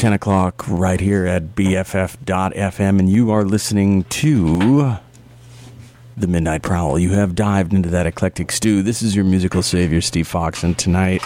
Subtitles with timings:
[0.00, 4.96] 10 o'clock right here at BFF.FM, and you are listening to
[6.16, 6.98] The Midnight Prowl.
[6.98, 8.82] You have dived into that eclectic stew.
[8.82, 11.20] This is your musical savior, Steve Fox, and tonight,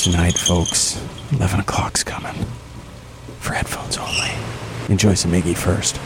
[0.00, 2.46] tonight, folks, 11 o'clock's coming
[3.40, 4.30] for headphones only.
[4.88, 5.98] Enjoy some Iggy first.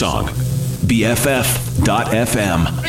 [0.00, 0.24] Song.
[0.88, 2.79] BFF.FM.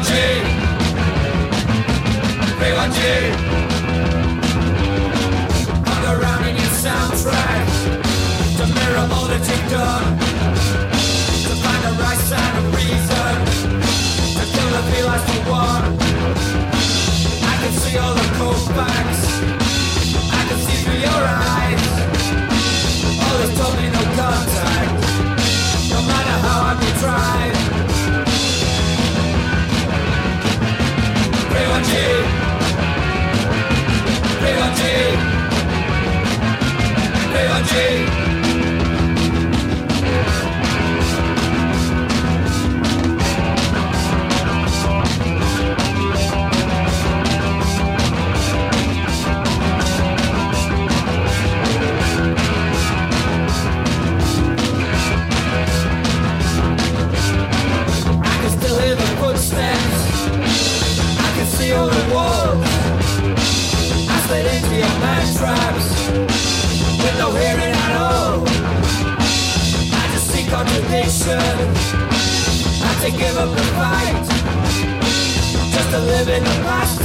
[0.00, 0.14] K1G.
[2.58, 3.00] K1G.
[5.88, 7.66] Hung around in your soundtrack
[8.56, 10.18] to mirror all that you've done.
[11.44, 12.22] To find the right
[12.60, 13.36] of reason.
[14.36, 14.46] For
[15.50, 15.84] one.
[17.44, 19.22] I can see all the cold facts.
[20.32, 21.84] I can see through your eyes.
[23.20, 25.00] No contact.
[25.92, 27.59] No matter how hard tried.
[31.80, 31.94] K1G.
[34.42, 34.82] K1G.
[37.32, 38.19] K1G.
[61.60, 62.56] Can see all.
[64.08, 65.88] I slid into your man traps
[67.02, 68.44] with no hearing at all.
[69.92, 71.38] I just see contradiction.
[72.82, 74.26] I to give up the fight.
[75.70, 76.98] Just to live in the past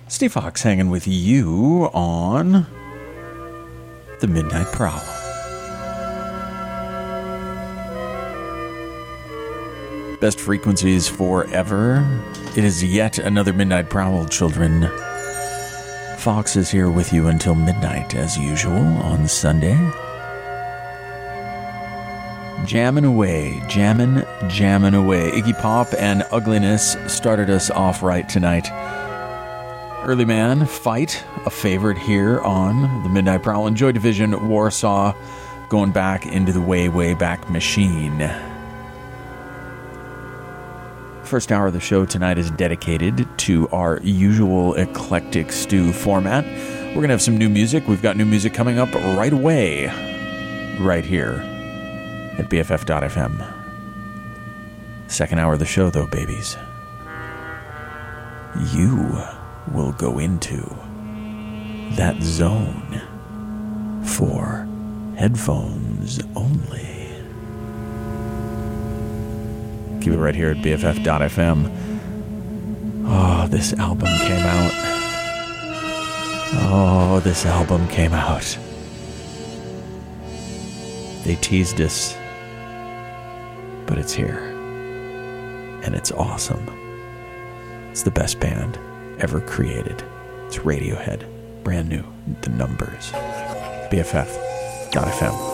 [0.09, 2.67] Steve Fox hanging with you on
[4.21, 5.01] the Midnight Prowl.
[10.21, 12.07] Best frequencies forever.
[12.57, 14.91] It is yet another Midnight Prowl, children.
[16.19, 19.79] Fox is here with you until midnight, as usual, on Sunday.
[22.67, 25.33] Jamming away, jammin', jammin' away.
[25.33, 28.71] Iggy Pop and Ugliness started us off right tonight.
[30.05, 33.67] Early Man, Fight, a favorite here on the Midnight Prowl.
[33.67, 35.13] And Joy Division, Warsaw,
[35.71, 38.31] going back into the way, way back machine.
[41.25, 46.45] First hour of the show tonight is dedicated to our usual eclectic stew format.
[46.45, 47.89] We're going to have some new music.
[47.89, 49.87] We've got new music coming up right away,
[50.79, 51.52] right here
[52.39, 53.61] at BFF.fm.
[55.09, 56.57] Second hour of the show, though, babies.
[58.73, 59.23] You
[59.73, 60.61] will go into
[61.97, 63.01] that zone
[64.05, 64.67] for
[65.17, 66.89] headphones only.
[70.01, 71.71] Keep it right here at BFF.fm.
[73.05, 74.73] Oh, this album came out.
[76.55, 78.59] Oh, this album came out.
[81.25, 82.17] They teased us,
[83.93, 84.39] but it's here.
[85.85, 86.67] And it's awesome.
[87.91, 88.79] It's the best band
[89.21, 90.03] ever created.
[90.47, 91.27] It's Radiohead.
[91.63, 92.03] Brand new.
[92.41, 93.13] The numbers.
[93.93, 95.52] BFF.fm.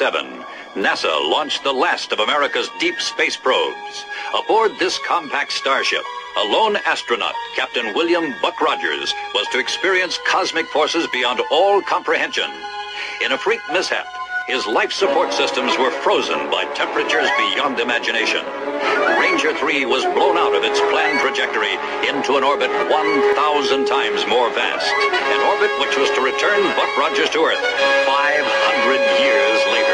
[0.00, 4.04] 1987, NASA launched the last of America's deep space probes.
[4.32, 6.00] Aboard this compact starship,
[6.38, 12.48] a lone astronaut, Captain William Buck Rogers, was to experience cosmic forces beyond all comprehension.
[13.22, 14.06] In a freak mishap,
[14.46, 18.40] his life support systems were frozen by temperatures beyond imagination.
[19.20, 21.76] Ranger 3 was blown out of its planned trajectory
[22.08, 24.90] into an orbit 1,000 times more vast.
[25.12, 27.60] An orbit which was to return Buck Rogers to Earth
[28.08, 29.89] 500 years later.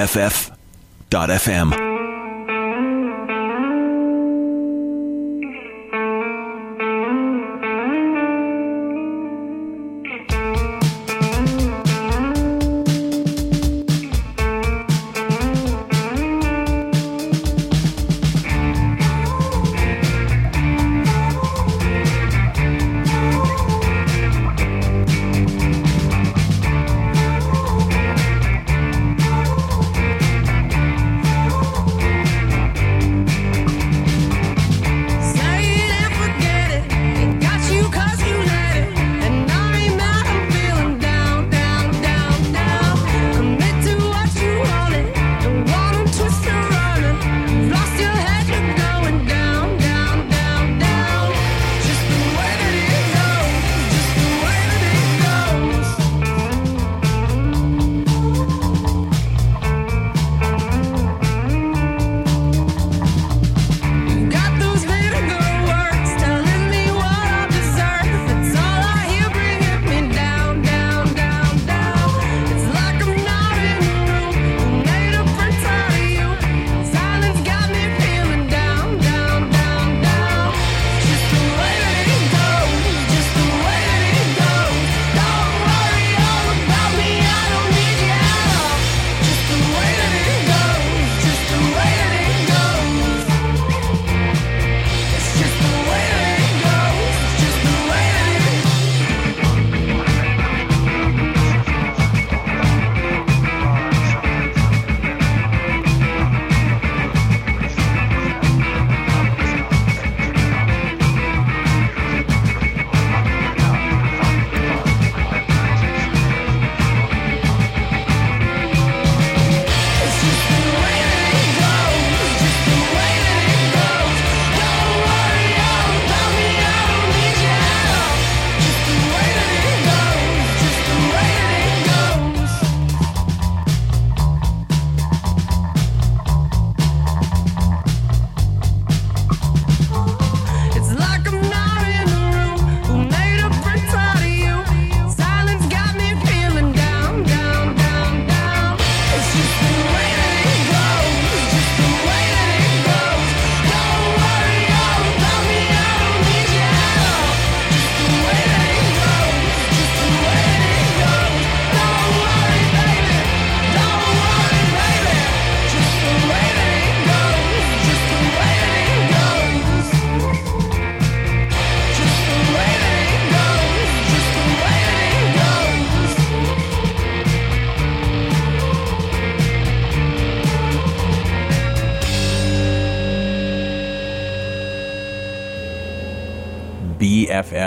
[0.00, 1.89] BFF.FM.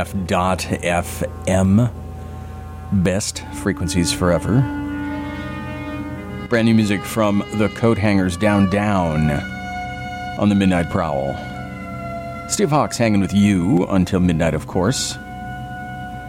[0.03, 1.91] BFF.FM.
[2.91, 4.61] Best frequencies forever.
[6.49, 9.31] Brand new music from the Coathangers Down Down
[10.39, 11.33] on the Midnight Prowl.
[12.49, 15.15] Steve Fox hanging with you until midnight, of course.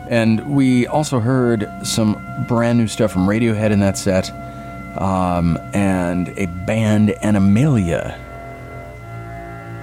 [0.08, 4.30] And we also heard some brand new stuff from Radiohead in that set,
[5.00, 8.18] um, and a band Animalia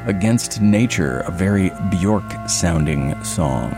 [0.07, 3.71] Against Nature, a very Bjork sounding song.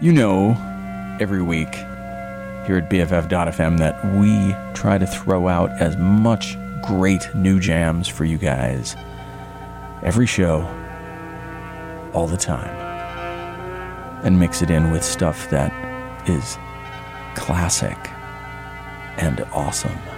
[0.00, 0.56] You know,
[1.20, 1.74] every week
[2.64, 8.24] here at BFF.FM that we try to throw out as much great new jams for
[8.24, 8.96] you guys
[10.02, 10.62] every show,
[12.14, 12.74] all the time,
[14.24, 15.70] and mix it in with stuff that
[16.26, 16.56] is
[17.34, 17.98] classic
[19.18, 20.15] and awesome.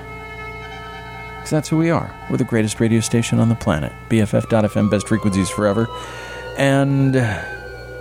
[1.48, 2.14] Because that's who we are.
[2.28, 3.90] We're the greatest radio station on the planet.
[4.10, 5.88] BFF.FM, best frequencies forever.
[6.58, 7.42] And uh,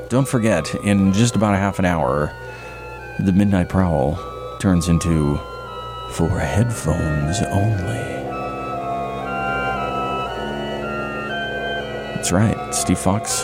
[0.10, 2.34] don't forget, in just about a half an hour,
[3.22, 4.20] the Midnight Prowl
[4.60, 5.38] turns into
[6.12, 8.04] for headphones only.
[12.16, 13.44] That's right, Steve Fox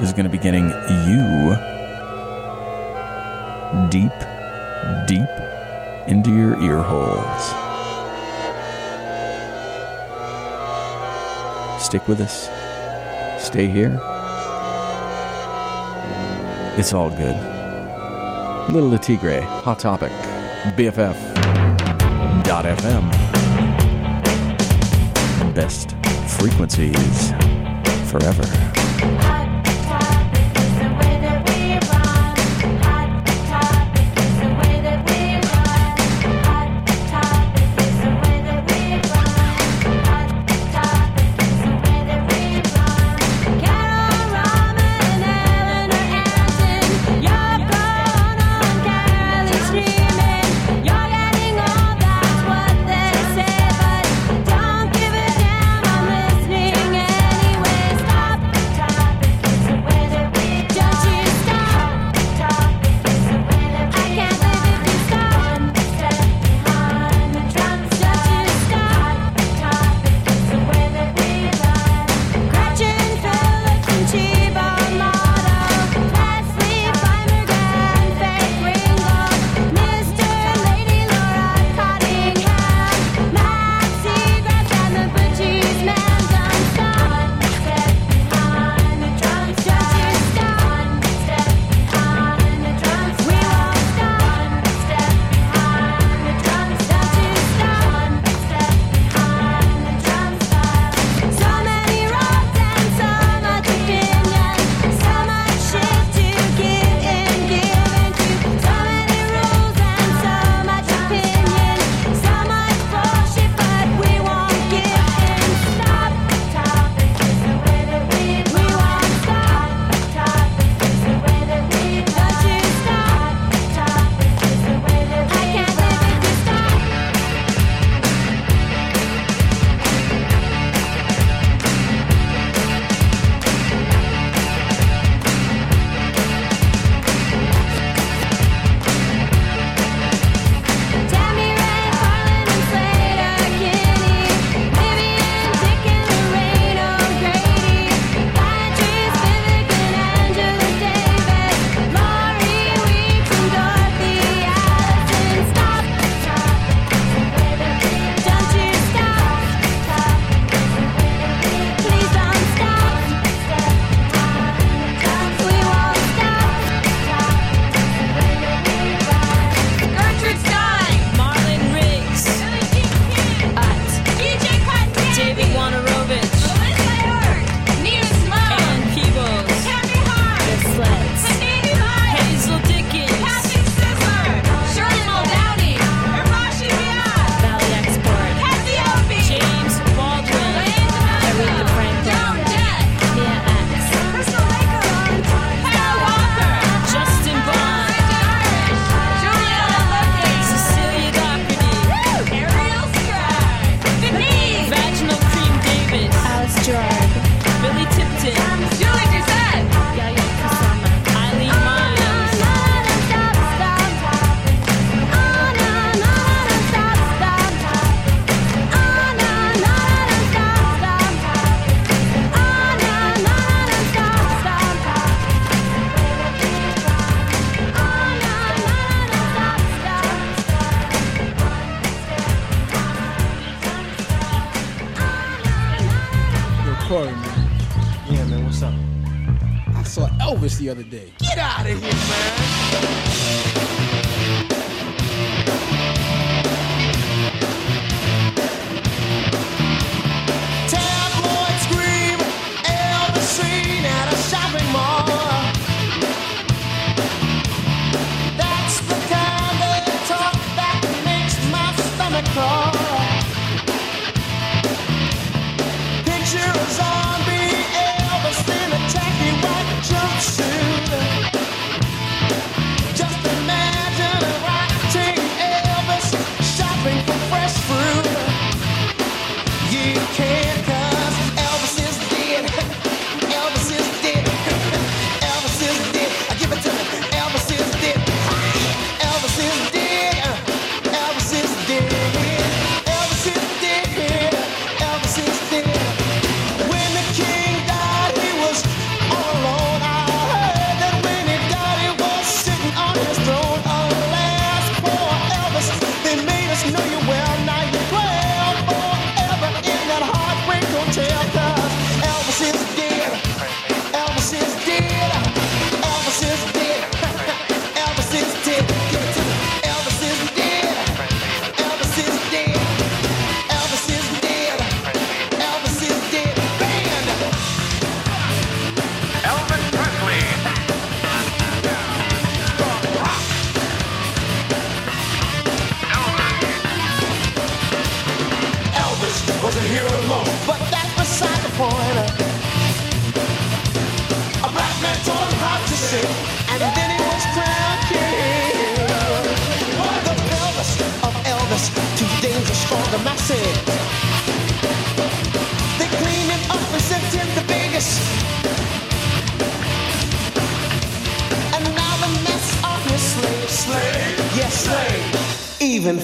[0.00, 0.68] is going to be getting
[1.08, 1.56] you
[3.90, 4.12] deep,
[5.08, 5.28] deep
[6.06, 7.67] into your ear holes.
[11.78, 12.48] Stick with us.
[13.42, 14.00] Stay here.
[16.76, 17.36] It's all good.
[18.72, 20.12] Little Le Tigre, Hot Topic,
[20.76, 21.34] BFF.FM.
[25.54, 25.96] Best
[26.38, 27.32] frequencies
[28.10, 28.67] forever.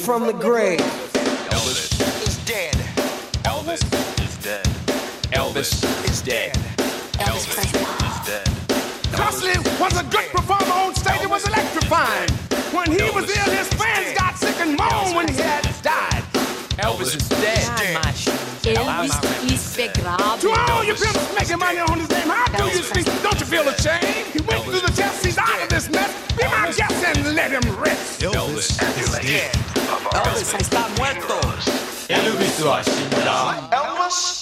[0.05, 0.81] From the grave.
[1.49, 2.75] Elvis is dead.
[3.45, 3.81] Elvis
[4.21, 4.67] is dead.
[5.33, 5.73] Elvis
[6.05, 6.53] is dead.
[7.17, 8.47] Elvis is dead.
[9.17, 11.23] Presley was a great performer on stage.
[11.23, 12.29] It was electrifying.
[12.77, 16.23] When he was ill, his fans got sick and moaned when he had died.
[16.77, 17.65] Elvis is dead.
[18.77, 19.17] Elvis
[19.51, 20.41] is begraben.
[20.41, 22.04] To all you pimps making money on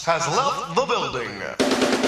[0.05, 2.02] has left the building.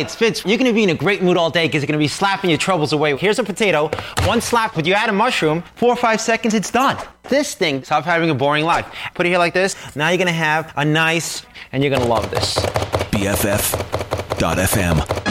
[0.00, 0.44] It's Fitz.
[0.44, 2.58] You're gonna be in a great mood all day because you're gonna be slapping your
[2.58, 3.16] troubles away.
[3.16, 3.90] Here's a potato,
[4.24, 6.96] one slap, but you add a mushroom, four or five seconds, it's done.
[7.24, 8.86] This thing, stop having a boring life.
[9.14, 9.76] Put it here like this.
[9.96, 12.56] Now you're gonna have a nice, and you're gonna love this.
[13.12, 15.21] BFF.FM.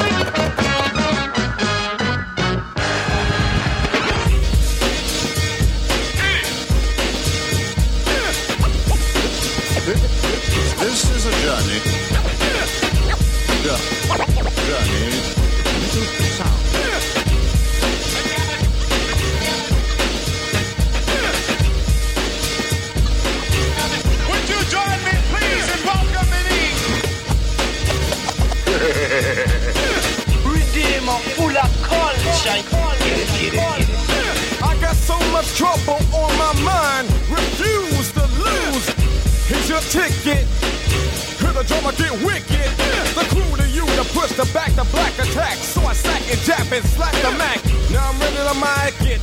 [45.31, 45.57] attack.
[45.57, 47.63] So I sack and jab and slap the Mac.
[47.91, 49.21] Now I'm ready to mic it.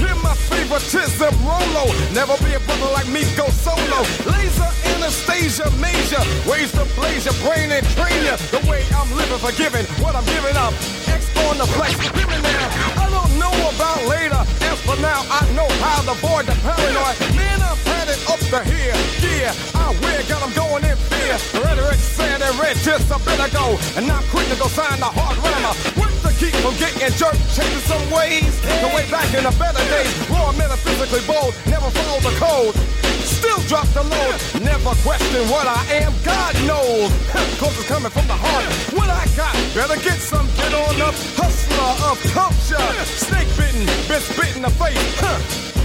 [0.00, 1.92] Hear my favoritism, Rolo.
[2.12, 4.00] Never be a brother like me, go solo.
[4.24, 6.22] Laser Anastasia Major.
[6.48, 10.24] Ways to blaze your brain and train you the way I'm living, forgiving what I'm
[10.26, 10.72] giving up.
[11.08, 12.66] X on the flex, living now.
[12.96, 14.40] I don't know about later.
[14.64, 17.16] As for now, I know how to avoid the paranoid.
[17.36, 17.87] Man, I've
[18.50, 18.96] to here.
[19.20, 21.36] Yeah, I wear, got 'em going in fear.
[21.52, 23.76] The rhetoric said and read just a bit ago.
[23.96, 25.74] And now quick to go sign the hard rammer.
[26.00, 28.48] What to keep from getting jerked, changing some ways.
[28.80, 30.12] The way back in the better days.
[30.30, 32.74] Raw, metaphysically bold, never follow the code.
[33.20, 36.12] Still drop the load, never question what I am.
[36.24, 37.12] God knows,
[37.60, 38.64] cause it's coming from the heart.
[38.96, 41.14] What I got, better get some, get on up.
[41.36, 43.84] Hustler of culture, snake bitten,
[44.20, 45.20] spit in the face.
[45.20, 45.77] Huh.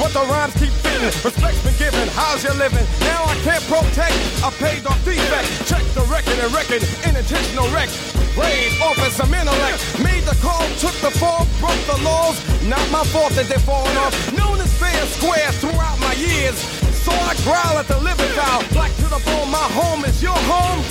[0.00, 2.08] But the rhymes keep fitting, respect's been given.
[2.16, 2.86] How's you living?
[3.04, 5.68] Now I can't protect I paid off defect.
[5.68, 7.92] Check the record and record, intentional wreck.
[8.32, 9.76] Brave office some intellect.
[10.00, 12.40] Made the call, took the fall, broke the laws.
[12.64, 14.16] Not my fault that they're falling off.
[14.32, 16.56] Known as fair square throughout my years.
[17.04, 18.64] So I growl at the living foul.
[18.72, 20.82] Black to the bone, my home is your home.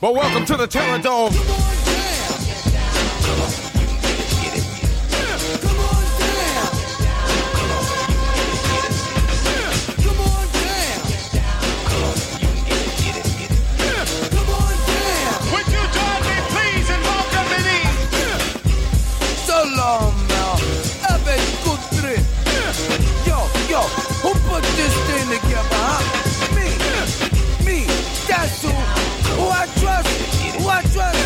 [0.00, 1.85] But welcome to the Terrordome.
[23.76, 23.88] Yo, yo,
[24.24, 26.00] who put this thing together, huh?
[26.56, 26.64] Me.
[27.60, 27.84] Me.
[28.24, 28.72] That's who.
[29.36, 30.08] Who I trust.
[30.56, 31.20] Who I trust.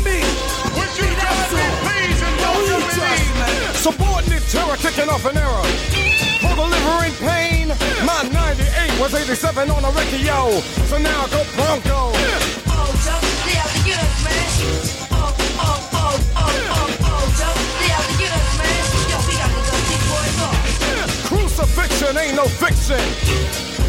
[0.00, 0.24] Me.
[0.72, 1.76] Would you Me, that's me, who.
[1.84, 3.74] please, and Yo, who you welcome me trust, man?
[3.76, 5.68] Subordinate terror kicking off an error.
[6.40, 7.68] For delivering pain,
[8.08, 10.60] my 98 was 87 on a Ricky Yo.
[10.88, 12.16] So now go Bronco.
[12.72, 14.95] Oh, jump, they have to get us, man.
[21.74, 22.98] Crucifixion ain't no fiction.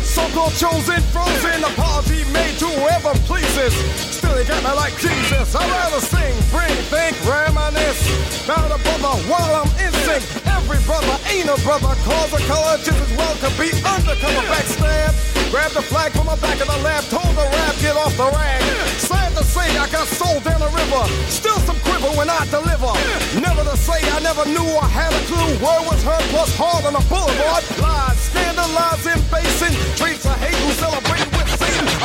[0.03, 4.16] So-called chosen, frozen, apology made to whoever pleases.
[4.36, 5.55] He got me like Jesus.
[5.55, 8.01] I'd rather sing, bring, think, reminisce.
[8.43, 10.23] About a brother while I'm in sync.
[10.45, 11.95] Every brother ain't a brother.
[12.03, 15.15] Cause a color just as well could be undercover backstab.
[15.49, 17.03] Grab the flag from the back of the lab.
[17.07, 18.61] Told the rap, get off the rag.
[18.99, 21.01] Sad to say, I got sold down the river.
[21.32, 22.91] Still some quiver when I deliver.
[23.39, 25.55] Never to say I never knew I had a clue.
[25.63, 27.63] Word was heard plus hard on the boulevard.
[27.80, 29.73] Lies, scandalizing, facing.
[29.95, 31.07] Treats of hate who celebrate.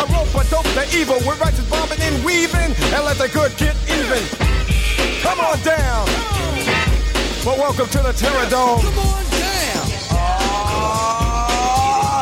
[0.03, 2.75] I rope a dope the evil with righteous bombing and weaving.
[2.91, 4.19] And let the good get even.
[5.23, 6.11] Come on down.
[7.47, 8.83] Well, welcome to the Terrordome.
[8.83, 9.87] Come on down.
[10.11, 10.67] Ah.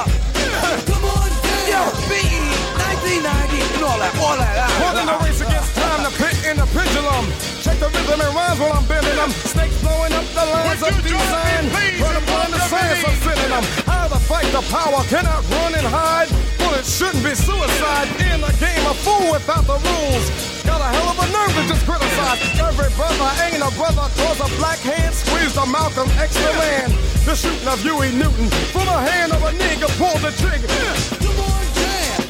[0.04, 1.72] Come on down.
[1.72, 2.52] Yo, BE
[2.84, 4.60] 1990 and all that, all that.
[4.60, 7.32] a ah, race against time, the pit and the pendulum.
[7.64, 9.32] Check the rhythm and rhymes while I'm bending them.
[9.32, 11.24] Snakes blowing up the lines of you join
[11.64, 11.96] me, design.
[11.96, 13.08] Run upon the welcome science me?
[13.08, 13.79] of sending them.
[14.10, 16.26] To fight the power, cannot run and hide.
[16.58, 20.26] Well, it shouldn't be suicide in a game of fool without the rules.
[20.66, 22.42] Got a hell of a nerve to just criticize.
[22.58, 26.90] Every brother ain't a brother, cause a black hand squeezed a Malcolm X the man.
[27.22, 30.66] The shooting of Huey Newton from the hand of a nigga pulled the trigger.
[30.66, 32.26] Come on down.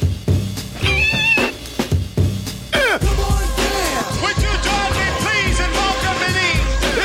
[3.01, 4.05] Come on down.
[4.21, 6.45] Would you join me, please, and welcome me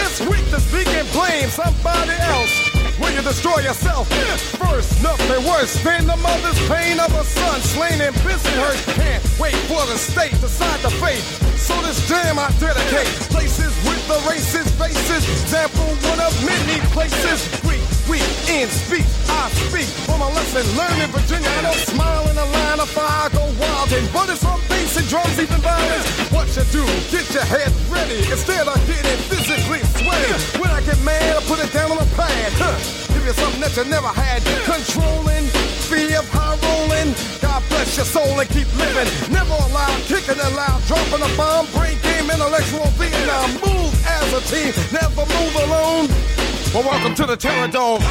[0.05, 2.65] It's weak to speak and blame somebody else.
[3.16, 4.12] You destroy yourself?
[4.60, 8.76] First, nothing worse than the mother's pain of a son slain in busy hurt.
[8.92, 11.24] Can't wait for the state to side the fate.
[11.56, 13.08] So this jam I dedicate.
[13.32, 15.24] Places with the racist faces.
[15.32, 17.40] Example one of many places.
[17.64, 19.07] Weak, weak in speech.
[19.28, 21.48] I speak from my lesson learned in Virginia.
[21.48, 23.26] I don't smile in a line of fire.
[23.26, 24.61] I go wild and but it's on
[24.96, 26.09] and drums, even violence.
[26.32, 26.84] What you do?
[27.12, 30.32] Get your head ready instead of getting physically sweaty.
[30.59, 32.52] When I get mad, I put it down on a pad.
[32.57, 32.72] Huh.
[33.12, 34.40] Give you something that you never had.
[34.64, 35.46] Controlling,
[35.90, 37.12] fear of high rolling.
[37.42, 39.09] God bless your soul and keep living.
[39.28, 43.52] Never allowed, kicking it loud, dropping a bomb, break game, intellectual Vietnam.
[43.61, 46.09] Move as a team, never move alone.
[46.77, 48.03] Well, welcome to the Terrordome.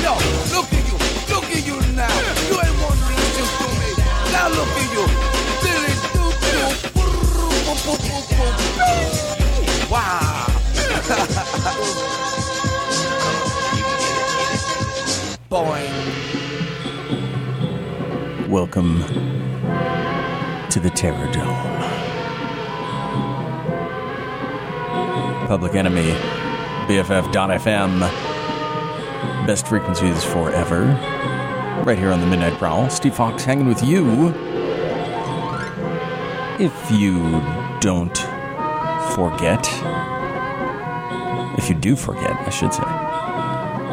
[0.00, 0.12] Yo,
[0.56, 0.96] look at you.
[1.34, 2.08] Look at you now.
[2.48, 3.92] You ain't want to listen to me.
[4.32, 5.04] Now look at you.
[9.90, 10.46] Wow.
[15.50, 15.92] Boing.
[18.48, 19.04] Welcome
[20.70, 21.74] to the Terrordome.
[25.48, 26.43] Public Enemy,
[26.86, 28.00] BFF.FM,
[29.46, 30.84] best frequencies forever.
[31.84, 32.90] Right here on the Midnight Prowl.
[32.90, 34.28] Steve Fox hanging with you.
[36.58, 37.40] If you
[37.80, 38.16] don't
[39.14, 39.66] forget,
[41.58, 42.82] if you do forget, I should say,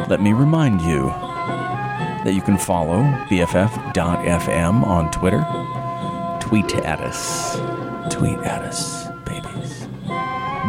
[0.08, 1.06] let me remind you
[2.24, 5.44] that you can follow BFF.FM on Twitter.
[6.40, 7.56] tweet at us.
[8.14, 9.86] Tweet at us, babies.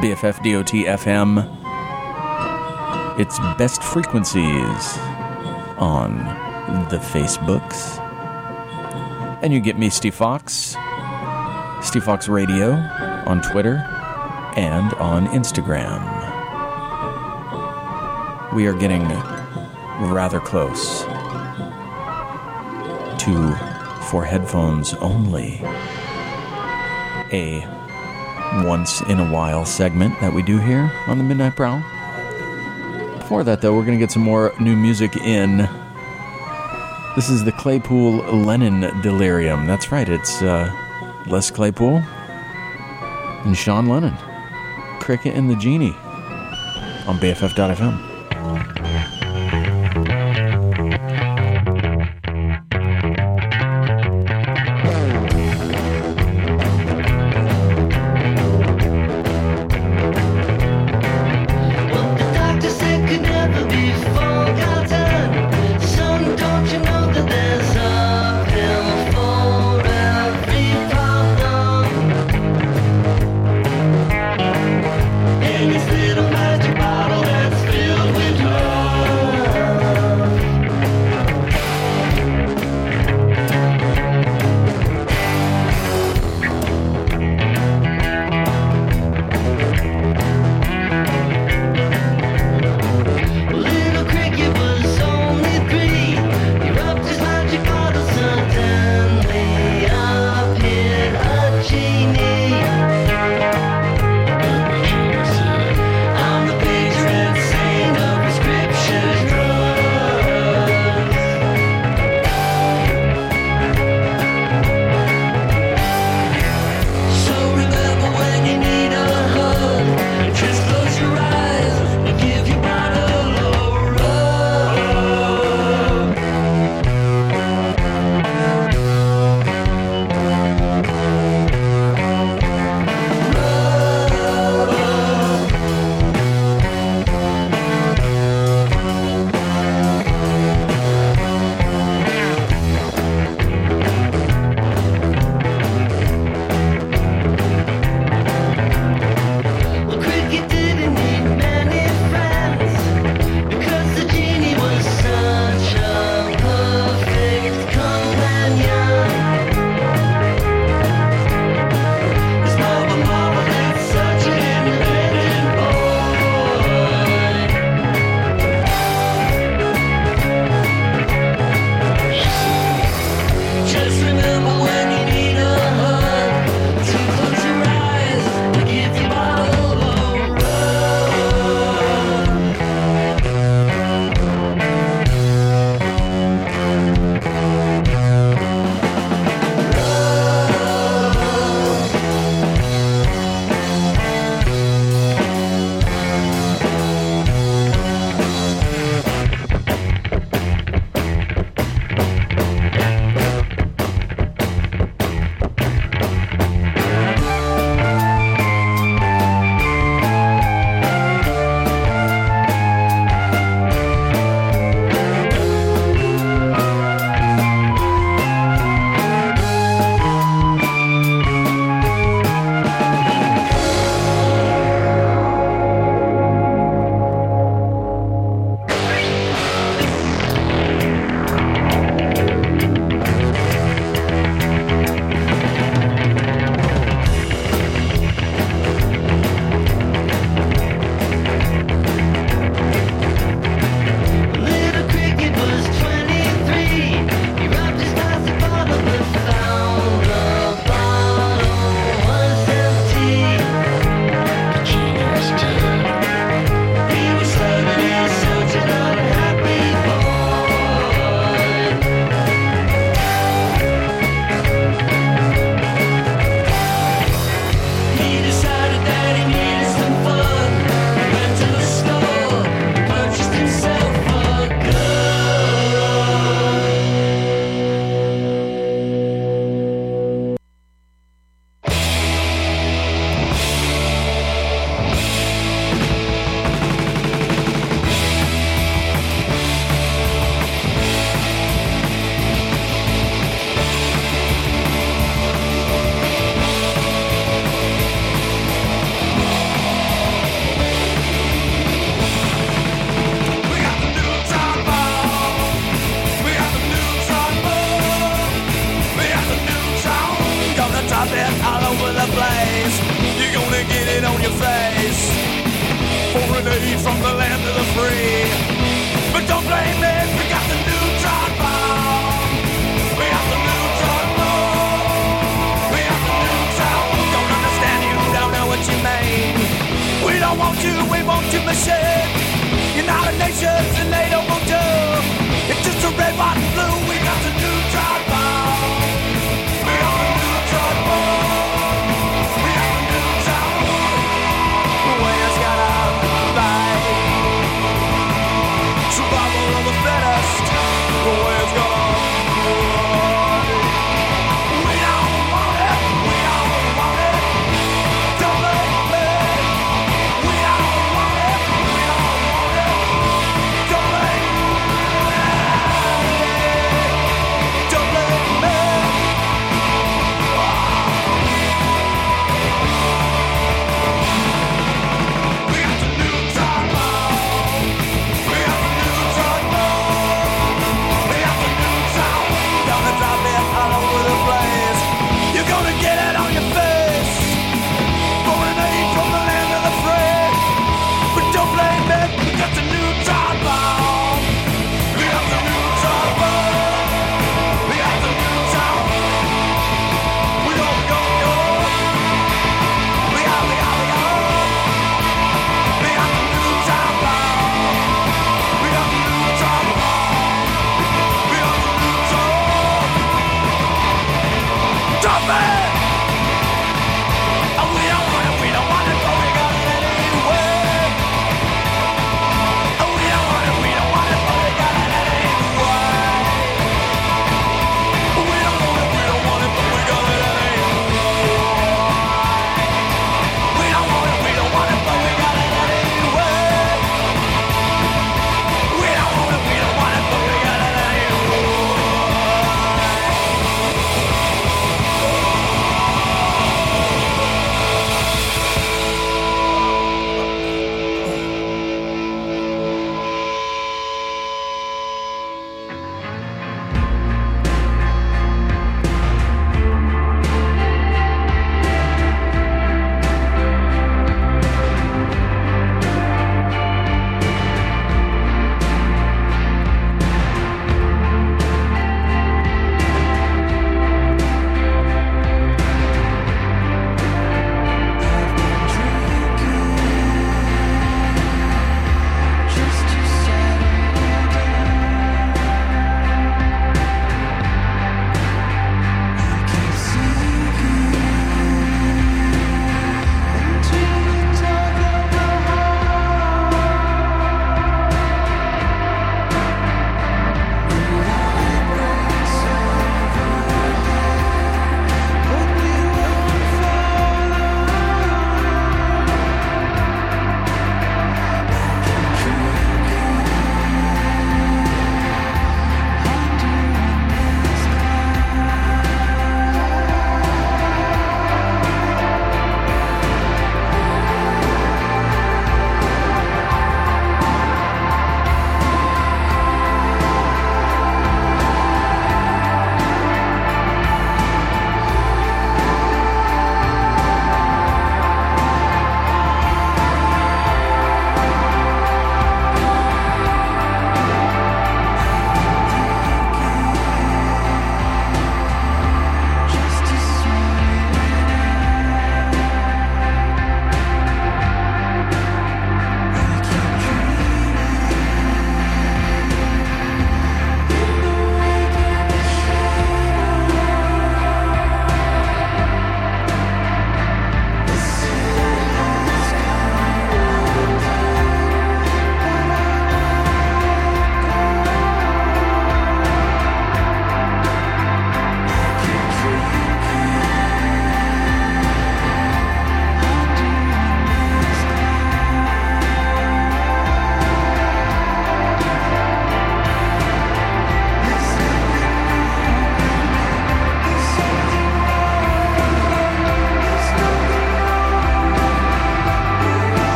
[0.00, 1.61] BFFDOT FM.
[3.18, 4.98] It's best frequencies
[5.76, 6.16] on
[6.88, 7.98] the Facebooks.
[9.42, 10.76] And you get me, Steve Fox,
[11.82, 12.72] Steve Fox Radio
[13.26, 13.76] on Twitter
[14.56, 16.00] and on Instagram.
[18.54, 19.06] We are getting
[20.10, 21.02] rather close
[23.24, 23.54] to
[24.10, 25.60] for headphones only
[27.32, 27.66] a
[28.64, 31.82] once in a while segment that we do here on the Midnight Prowl.
[33.32, 35.66] Before that, though, we're going to get some more new music in.
[37.16, 39.66] This is the Claypool Lennon Delirium.
[39.66, 40.70] That's right, it's uh,
[41.26, 42.02] Les Claypool
[43.46, 44.14] and Sean Lennon.
[45.00, 45.96] Cricket and the Genie
[47.06, 48.11] on BFF.fm.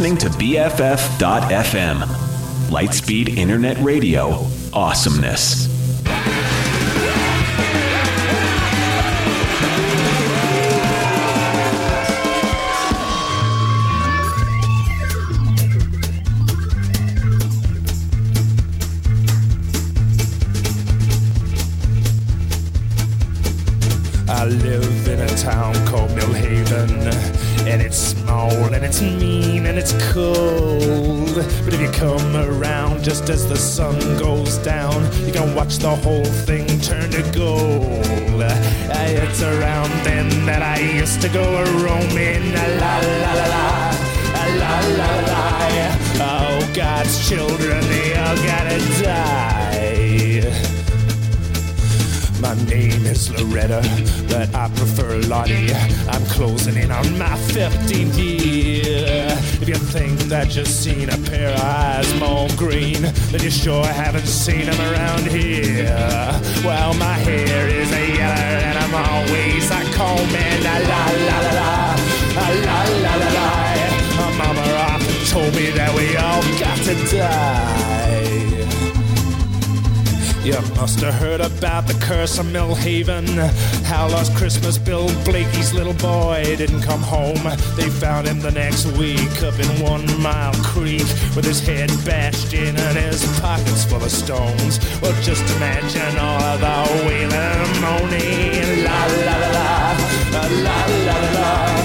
[0.00, 1.98] listening to BFF.FM.
[2.70, 4.46] Lightspeed Internet Radio.
[4.72, 5.79] Awesomeness.
[33.30, 38.42] As the sun goes down, you can watch the whole thing turn to gold.
[38.42, 38.50] Uh,
[39.24, 42.52] It's around then that I used to go a roaming.
[42.54, 43.66] La la la la la.
[44.62, 45.42] La la la.
[46.32, 50.50] Oh, God's children, they all gotta die.
[52.40, 53.80] My name is Loretta,
[54.28, 54.52] but
[55.10, 55.72] Prefer Lottie.
[56.08, 59.26] I'm closing in on my 15th year.
[59.60, 63.84] If you think that you've seen a pair of eyes more green, then you sure
[63.84, 65.90] haven't seen them around here.
[66.64, 70.62] Well, my hair is a yellow and I'm always a combing.
[70.62, 71.96] La la la la la,
[72.36, 73.50] la la la la la.
[74.16, 78.19] My mama often told me that we all got to die.
[80.50, 83.28] You must have heard about the curse of Millhaven.
[83.84, 87.38] How last Christmas Bill Blakey's little boy didn't come home.
[87.76, 92.52] They found him the next week up in One Mile Creek with his head bashed
[92.52, 94.80] in and his pockets full of stones.
[95.00, 98.82] Well, just imagine all of the wailing and moaning.
[98.82, 99.94] La la la,
[100.34, 101.80] la la la la la.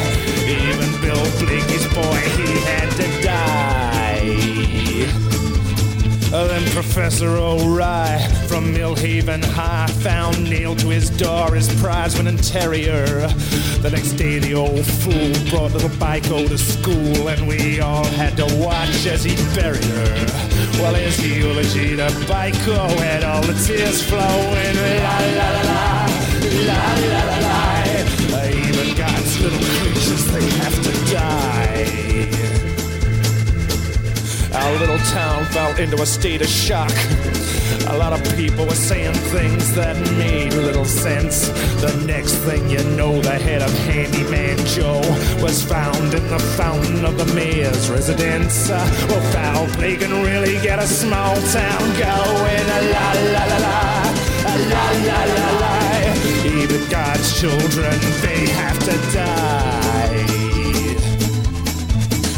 [0.49, 3.14] Even Bill Blakey's boy, he had to
[6.35, 8.19] Then Professor O'Rye
[8.49, 13.05] from Millhaven High found nailed to his door his prize winning terrier.
[13.81, 18.35] The next day, the old fool brought little Biko to school, and we all had
[18.35, 20.13] to watch as he buried her.
[20.81, 24.75] Well, his eulogy to Biko had all the tears flowing.
[25.03, 26.05] La la la la,
[26.67, 26.81] la
[27.11, 27.65] la la la.
[28.51, 31.54] Even God's little creatures, they have to die.
[34.65, 36.91] Our little town fell into a state of shock.
[37.87, 41.49] A lot of people were saying things that made little sense.
[41.81, 45.01] The next thing you know, the head of Handyman Joe
[45.39, 48.69] was found in the fountain of the mayor's residence.
[48.69, 52.65] Well, foul play can really get a small town going.
[52.65, 53.85] La la la la,
[54.71, 55.75] la la la la.
[56.43, 59.84] Even God's children, they have to die.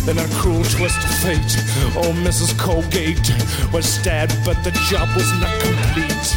[0.08, 1.54] Then a cruel twist of fate.
[2.00, 2.58] Oh, Mrs.
[2.58, 3.30] Colgate
[3.74, 6.28] was stabbed, but the job was not complete.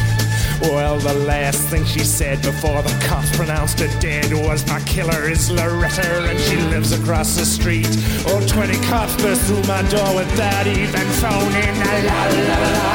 [0.61, 5.23] Well, the last thing she said before the cops pronounced her dead was my killer
[5.23, 7.87] is Loretta and she lives across the street.
[8.27, 11.73] Oh, 20 cops burst through my door without even phoning.
[11.79, 12.91] La la la,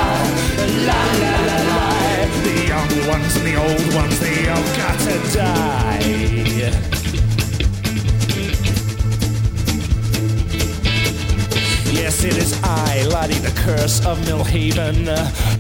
[0.85, 1.89] la la la la.
[2.45, 6.56] The young ones and the old ones, they all got to die.
[12.17, 15.07] Yes, it is I, Lottie the Curse of Millhaven.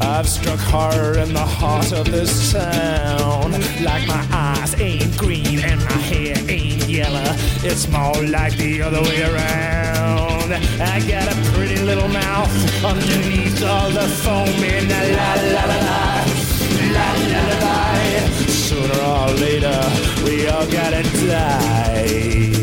[0.00, 3.52] I've struck horror in the heart of this town.
[3.82, 7.34] Like my eyes ain't green and my hair ain't yellow.
[7.62, 10.52] It's more like the other way around.
[10.80, 14.88] I got a pretty little mouth underneath all the foaming.
[14.88, 16.24] La la la la la.
[16.96, 18.28] La la la la.
[18.48, 19.78] Sooner or later,
[20.24, 22.55] we all gotta die.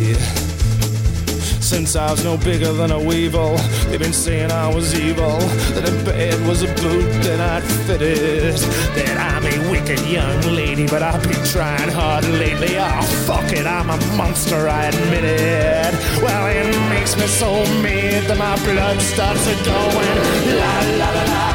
[1.73, 3.57] Since I was no bigger than a weevil,
[3.87, 5.39] they've been saying I was evil.
[5.73, 8.53] That a bed was a boot that I'd fitted.
[8.93, 12.77] That I'm a wicked young lady, but I've been trying hard lately.
[12.77, 15.93] Oh, fuck it, I'm a monster, I admit it.
[16.21, 17.51] Well, it makes me so
[17.81, 20.17] mad that my blood starts a going.
[20.61, 21.49] La la la la,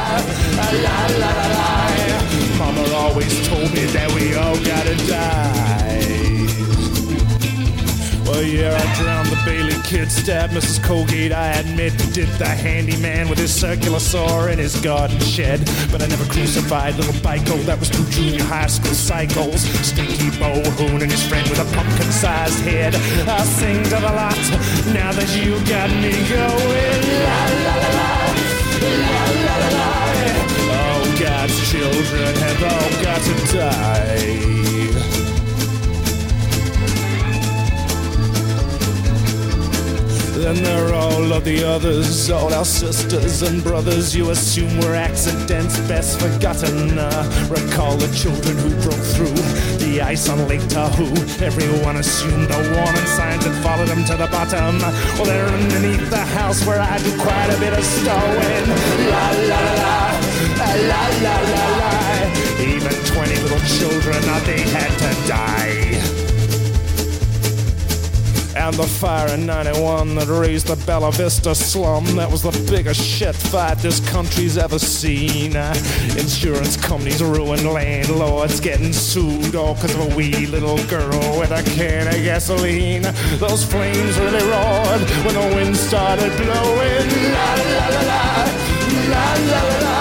[0.83, 1.79] la la la la.
[2.59, 5.88] Mama always told me that we all gotta die.
[8.39, 10.81] Well, yeah, I drowned the Blakey kid, stabbed Mrs.
[10.85, 11.93] Colgate, I admit.
[12.15, 15.59] Did the handyman with his circular saw in his garden shed.
[15.91, 19.63] But I never crucified little Biko, that was two junior high school cycles.
[19.85, 22.95] Stinky Bo Hoon and his friend with a pumpkin sized head.
[23.27, 24.39] I'll sing to the lot
[24.95, 27.03] now that you got me going.
[27.27, 28.23] La la la la,
[29.03, 29.99] la la la la.
[30.79, 34.68] Oh, God's children have all got to die.
[40.39, 44.15] Then there are all of the others, all our sisters and brothers.
[44.15, 46.99] You assume were accidents best forgotten.
[46.99, 49.35] Uh, recall the children who broke through
[49.79, 51.11] the the ice on Lake Tahoe.
[51.45, 54.79] Everyone assumed the warning signs and followed them to the bottom.
[55.17, 58.67] Well, they're underneath the house where I do quite a bit of stowing.
[59.11, 59.99] La la la
[60.61, 61.93] la, la la la la.
[62.61, 66.18] Even 20 little children, uh, they had to die.
[68.59, 72.05] And the fire in 91 that raised the Bella Vista slum.
[72.17, 75.55] That was the biggest shit fight this country's ever seen.
[76.19, 81.63] Insurance companies ruined landlords getting sued all because of a wee little girl with a
[81.77, 83.03] can of gasoline.
[83.39, 87.09] Those flames really roared when the wind started blowing.
[87.33, 88.25] La la la la,
[89.13, 89.99] la la la la.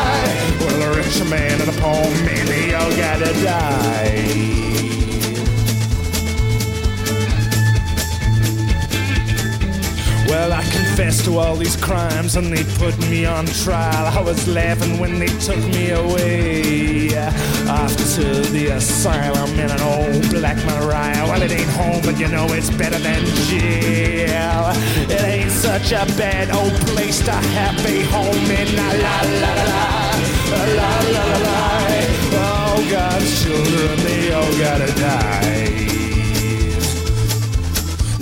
[0.60, 4.57] Well, a rich man and a poor man, they all gotta die.
[10.28, 14.06] Well, I confessed to all these crimes and they put me on trial.
[14.08, 17.18] I was laughing when they took me away
[17.70, 21.24] off to the asylum in an old black Maria.
[21.28, 24.72] Well, it ain't home, but you know it's better than jail.
[25.10, 28.76] It ain't such a bad old place to have a home in.
[28.76, 31.58] La la la la la la la la.
[32.40, 35.67] Oh, God's children, they all gotta die.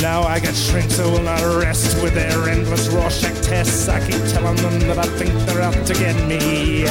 [0.05, 3.89] Now I got shrinks who will not rest with their endless Rorschach tests.
[3.89, 6.83] I keep telling them that I think they're out to get me.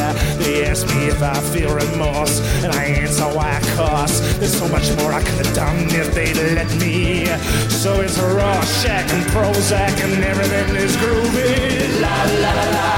[0.43, 4.91] They ask me if I feel remorse, and I answer why, cause there's so much
[4.99, 7.27] more I could have done if they'd let me.
[7.71, 12.01] So it's Rorschach and Prozac and everything is groovy.
[12.03, 12.91] La la la la,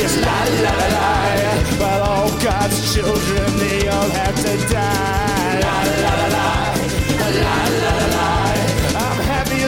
[0.00, 1.08] yes la la la la.
[1.78, 5.60] But all God's children, they all have to die.
[5.60, 7.91] La la la, la la la la.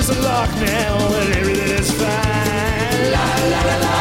[0.06, 3.10] Happy a lark now, and everything is fine.
[3.10, 3.96] La la la la,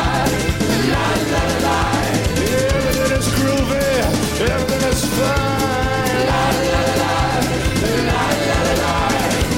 [0.91, 1.79] la la la.
[2.75, 3.87] Everything is groovy,
[4.49, 6.27] everything is fine.
[6.27, 7.15] La la, la
[8.11, 8.99] la la la.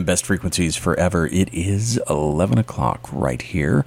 [0.06, 1.26] best frequencies forever.
[1.28, 3.86] It is 11 o'clock right here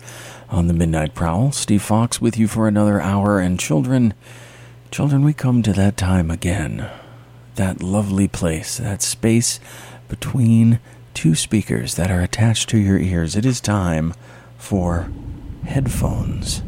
[0.49, 1.53] on the Midnight Prowl.
[1.53, 3.41] Steve Fox with you for another hour.
[3.41, 4.15] And children,
[4.91, 6.89] children, we come to that time again.
[7.57, 9.61] That lovely place, that space
[10.09, 10.81] between
[11.15, 13.37] two speakers that are attached to your ears.
[13.37, 14.15] It is time
[14.59, 15.11] for
[15.65, 16.63] headphones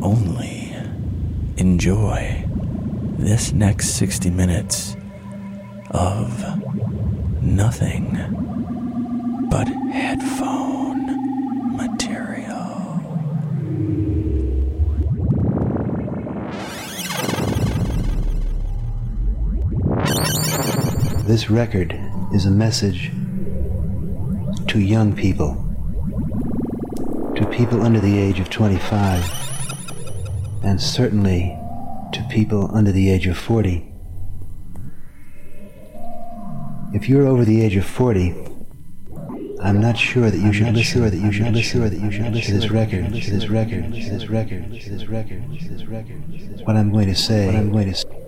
[0.00, 0.74] only.
[1.56, 2.44] Enjoy
[3.18, 4.96] this next 60 minutes
[5.90, 6.42] of
[7.42, 8.16] nothing
[9.50, 12.62] but headphone material.
[21.24, 21.96] This record
[22.34, 23.12] is a message
[24.66, 25.54] to young people,
[27.36, 29.24] to people under the age of 25,
[30.64, 31.56] and certainly
[32.12, 33.88] to people under the age of 40.
[36.92, 38.34] If you're over the age of 40,
[39.62, 40.82] I'm not sure that you should listen.
[40.82, 41.62] Sure that you should listen.
[41.62, 43.14] Sure that you should listen to this record.
[43.14, 43.94] To this record.
[43.94, 44.64] To this record.
[44.72, 45.60] To this record.
[45.60, 46.66] To this record.
[46.66, 47.46] What I'm going to say.
[47.46, 48.21] What I'm going to say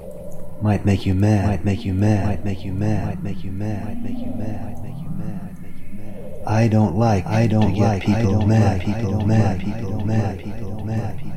[0.63, 1.47] might make you mad.
[1.49, 2.27] Might make you mad.
[2.27, 3.07] Might make you mad.
[3.07, 3.85] Might make you mad.
[3.85, 4.65] Might make you mad.
[4.65, 6.43] Might make you mad.
[6.47, 7.27] I don't like.
[7.27, 8.81] I don't like people mad.
[8.81, 9.61] People mad.
[9.61, 10.39] People mad.
[10.39, 11.34] People mad.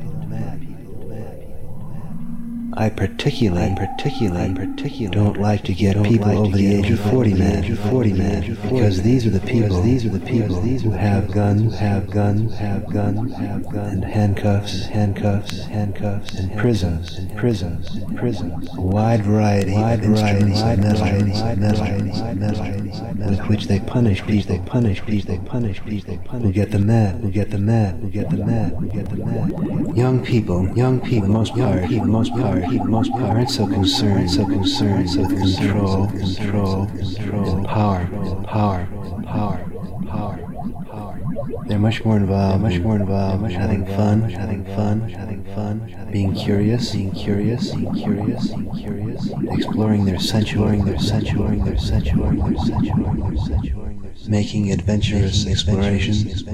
[2.78, 7.00] I particularly, I particularly, I particularly don't like to get people over the age of
[7.00, 11.32] 40 mad, 40 mad, because these are the people, these are the people who have
[11.32, 17.96] guns, have guns, have guns, have guns, and handcuffs, handcuffs, handcuffs, and prisons, and prisons,
[17.96, 21.42] and prisons, a wide variety, wide variety, wide varieties,
[23.28, 26.70] with which they punish people, they punish people, they punish people, they punish, who get
[26.70, 29.96] them mad, who get them mad, who get them mad, who get them mad.
[29.96, 35.08] Young people, young people, most part, most part, most part, aren't so concerned, so concerned
[35.16, 38.06] with control, control, control, power,
[38.44, 38.86] power,
[39.24, 39.70] power,
[40.06, 40.38] power,
[40.86, 41.20] power.
[41.66, 45.44] They're much more involved, much more involved, much having fun, much having fun, much having
[45.54, 51.78] fun, being curious, being curious, being curious, being curious, exploring their sensual, their sensual, their
[51.78, 53.88] sensual, their sensual, their sensual,
[54.28, 56.44] making adventurous explorations,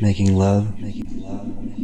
[0.00, 1.79] making love, making love,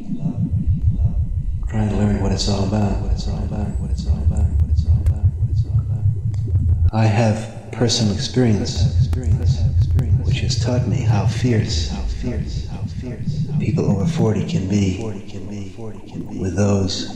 [1.77, 4.49] trying to learn what it's all about, what it's all about, what it's all about,
[4.63, 6.95] what it's all about, what it's all about.
[6.95, 9.11] I have personal experience,
[10.25, 15.03] which has taught me how fierce, how fierce, how fierce people over 40 can be
[16.41, 17.11] with those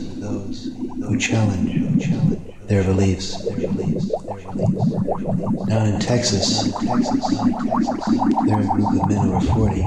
[1.07, 3.35] who challenge their beliefs
[5.67, 6.71] Down in Texas,
[8.45, 9.81] there are a group of men over 40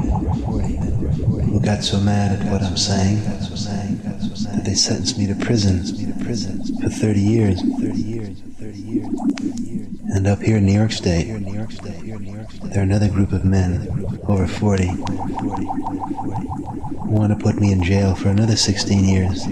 [1.45, 5.83] who got so mad at what I'm saying that they sentenced me to prison
[6.83, 7.63] for 30 years.
[10.15, 11.25] And up here in New York State,
[12.65, 13.89] there are another group of men
[14.29, 16.74] over 40 who
[17.15, 19.45] want to put me in jail for another 16 years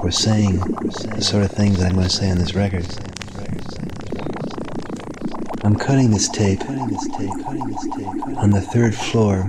[0.00, 2.86] for saying the sort of things I'm going to say on this record.
[5.64, 9.42] I'm cutting this tape on the third floor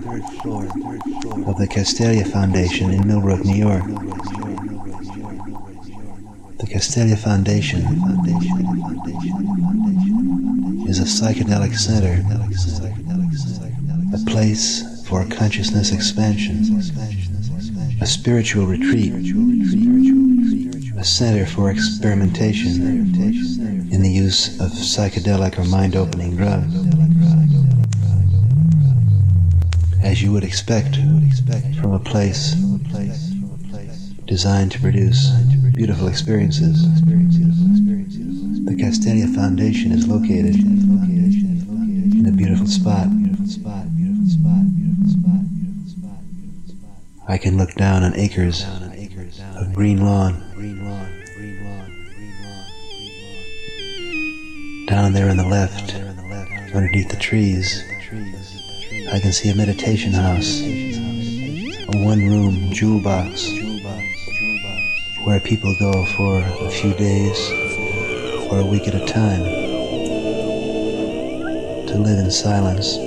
[1.48, 3.84] of the Castalia Foundation in Millbrook, New York.
[6.58, 7.82] The Castalia Foundation
[10.88, 12.24] is a psychedelic center,
[14.14, 16.80] a place for consciousness expansion,
[18.00, 19.12] a spiritual retreat,
[20.98, 23.18] a center for experimentation
[23.92, 26.76] in the use of psychedelic or mind opening drugs.
[30.04, 30.96] As you would expect
[31.82, 32.54] from a place
[34.28, 35.32] designed to produce
[35.74, 36.84] beautiful experiences.
[38.64, 43.08] The Castalia Foundation is located in a beautiful spot.
[47.30, 48.66] I can look down on acres
[49.56, 50.42] of green lawn.
[54.88, 55.94] Down there on the left,
[56.74, 57.84] underneath the trees,
[59.12, 63.48] I can see a meditation house, a one room jewel box,
[65.24, 67.38] where people go for a few days
[68.50, 69.44] or a week at a time
[71.86, 72.98] to live in silence,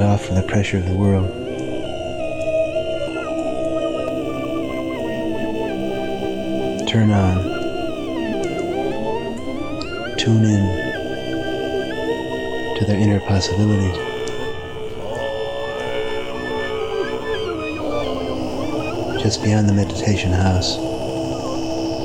[0.00, 1.28] cut off from the pressure of the world.
[6.88, 7.36] Turn on,
[10.16, 10.64] tune in
[12.76, 13.96] to their inner possibilities.
[19.22, 20.76] Just beyond the meditation house,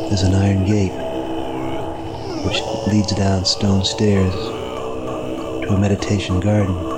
[0.09, 0.91] there's an iron gate
[2.45, 2.61] which
[2.93, 6.94] leads down stone stairs to a meditation garden.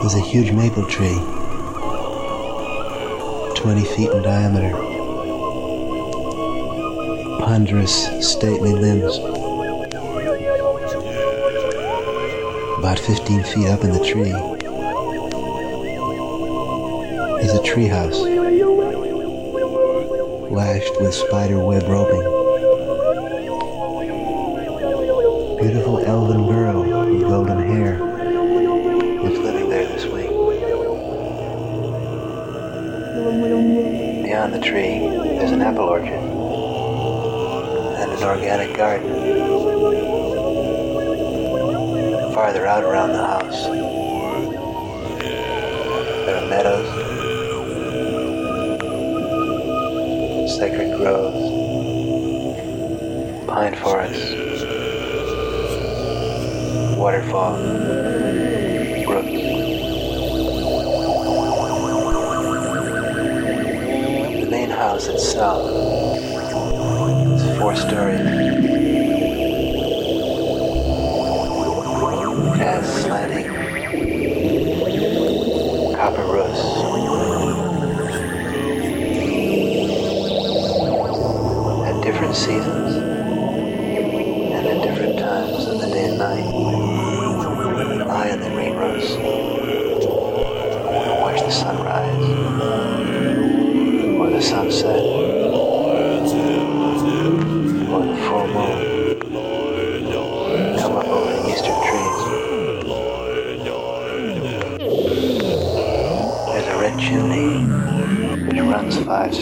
[0.00, 1.18] There's a huge maple tree,
[3.54, 4.70] 20 feet in diameter,
[7.44, 9.18] ponderous, stately limbs.
[12.78, 14.32] About 15 feet up in the tree
[17.44, 18.20] is a treehouse
[20.50, 22.22] lashed with spider web roping.
[25.60, 26.59] Beautiful elven girl
[34.60, 36.20] the tree, there's an apple orchard
[37.98, 39.10] and an organic garden.
[42.34, 43.66] Farther out around the house,
[46.26, 46.88] there are meadows,
[50.58, 51.40] sacred groves,
[53.46, 54.34] pine forests,
[56.98, 57.56] waterfall,
[59.06, 59.49] brooks.
[64.90, 65.70] House itself.
[66.20, 68.20] Is four stories.
[72.50, 73.46] It has slanting
[75.94, 76.62] copper roofs.
[81.86, 82.96] At different seasons
[84.56, 86.46] and at different times of the day and night,
[88.08, 89.10] lie in the green roofs
[91.20, 91.79] watch the sunrise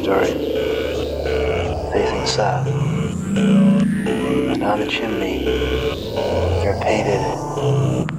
[0.08, 0.32] stories
[1.92, 2.66] facing south.
[2.66, 7.20] And on the chimney there are painted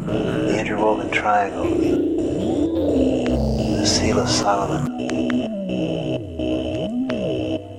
[0.06, 1.66] the interwoven triangle,
[3.80, 4.86] the seal of Solomon,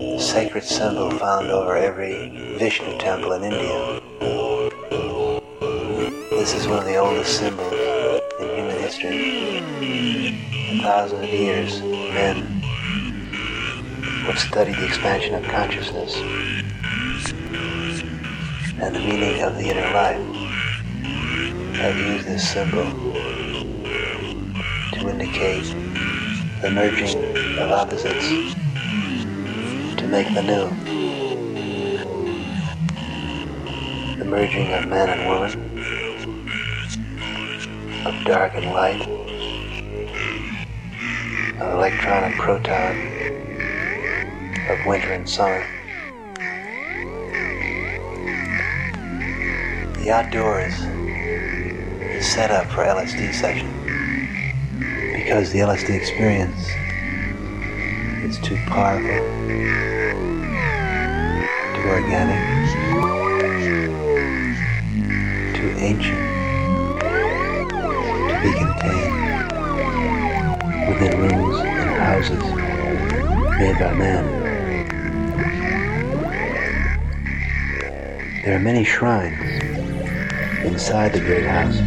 [0.00, 4.00] the sacred symbol found over every Vishnu temple in India.
[6.30, 7.72] This is one of the oldest symbols
[8.40, 9.58] in human history.
[10.72, 12.49] A thousand years, men
[14.30, 16.14] would study the expansion of consciousness
[18.78, 20.20] and the meaning of the inner life.
[21.74, 22.84] I have used this symbol
[24.92, 25.74] to indicate
[26.62, 28.54] the merging of opposites,
[29.96, 30.70] to make the new.
[34.16, 35.50] The merging of man and woman,
[38.06, 39.02] of dark and light,
[41.60, 43.09] of electron and proton,
[44.70, 45.66] of winter and summer.
[49.98, 50.74] The outdoors
[52.14, 53.68] is set up for LSD session
[55.12, 56.68] because the LSD experience
[58.24, 59.18] is too powerful,
[61.74, 62.40] too organic,
[65.56, 66.30] too ancient
[68.30, 69.18] to be contained
[70.88, 72.44] within rooms and houses
[73.58, 74.39] made by man.
[78.42, 79.38] There are many shrines
[80.64, 81.78] inside the great house.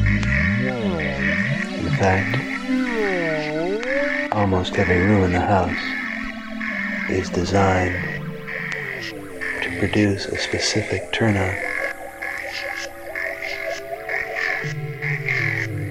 [1.80, 2.38] In fact,
[4.32, 5.76] almost every room in the house
[7.10, 7.96] is designed
[9.64, 11.56] to produce a specific turn on.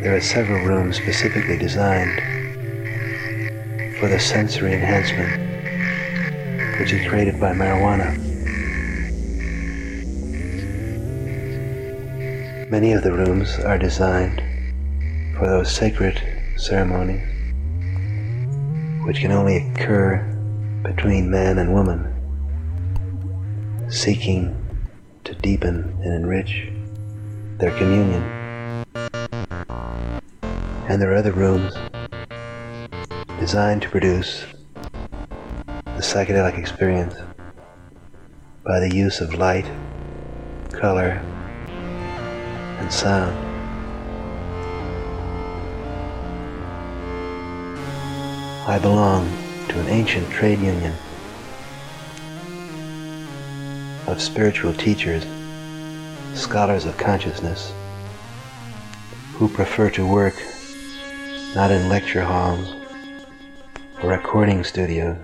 [0.03, 2.21] There are several rooms specifically designed
[3.99, 5.41] for the sensory enhancement
[6.79, 8.32] which is created by marijuana.
[12.73, 14.43] Many of the rooms are designed
[15.37, 16.23] for those sacred
[16.57, 17.21] ceremonies
[19.05, 20.17] which can only occur
[20.83, 22.01] between man and woman,
[23.91, 24.57] seeking
[25.25, 26.71] to deepen and enrich
[27.59, 28.23] their communion.
[30.89, 31.75] And there are other rooms
[33.39, 34.47] designed to produce
[35.85, 37.17] the psychedelic experience
[38.65, 39.71] by the use of light,
[40.71, 41.23] color,
[42.93, 43.37] sound.
[48.69, 49.27] I belong
[49.69, 50.95] to an ancient trade union
[54.07, 55.25] of spiritual teachers,
[56.35, 57.73] scholars of consciousness,
[59.35, 60.35] who prefer to work
[61.55, 62.75] not in lecture halls
[64.03, 65.17] or recording studios,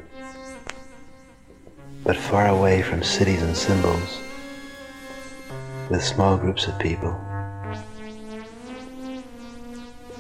[2.03, 4.19] but far away from cities and symbols
[5.91, 7.28] with small groups of people,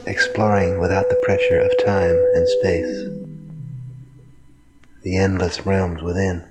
[0.08, 3.08] exploring without the pressure of time and space
[5.02, 6.42] the endless realms within.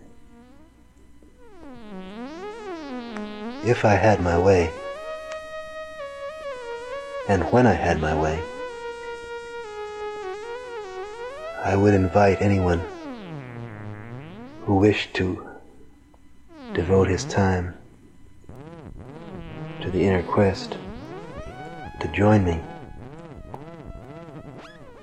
[3.66, 4.72] If I had my way,
[7.28, 8.42] and when I had my way,
[11.64, 12.82] I would invite anyone
[14.66, 15.50] who wished to
[16.74, 17.76] devote his time
[19.82, 20.78] to the inner quest
[22.00, 22.62] to join me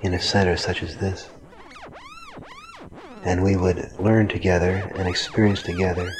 [0.01, 1.29] in a center such as this.
[3.23, 6.11] And we would learn together and experience together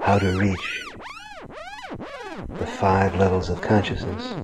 [0.00, 0.82] how to reach
[2.48, 4.34] the five levels of consciousness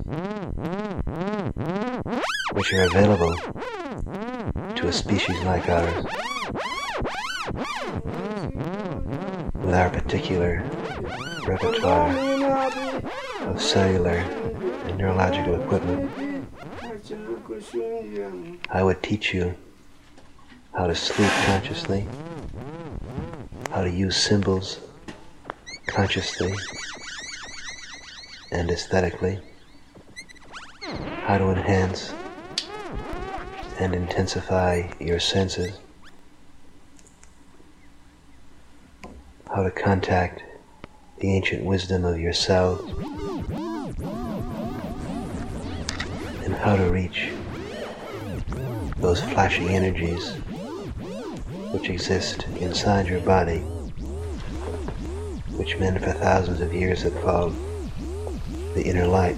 [2.53, 3.33] which are available
[4.75, 6.05] to a species like ours
[9.55, 10.63] with our particular
[11.47, 12.11] repertoire
[13.47, 14.17] of cellular
[14.87, 16.30] and neurological equipment.
[18.73, 19.55] I would teach you
[20.73, 22.07] how to sleep consciously,
[23.69, 24.79] how to use symbols
[25.87, 26.53] consciously
[28.51, 29.39] and aesthetically,
[31.25, 32.13] how to enhance
[33.79, 35.77] and intensify your senses,
[39.53, 40.43] how to contact
[41.19, 42.81] the ancient wisdom of yourself,
[46.71, 47.27] how to reach
[48.99, 50.35] those flashy energies
[51.71, 53.57] which exist inside your body,
[55.57, 57.53] which men for thousands of years have called
[58.73, 59.35] the inner light.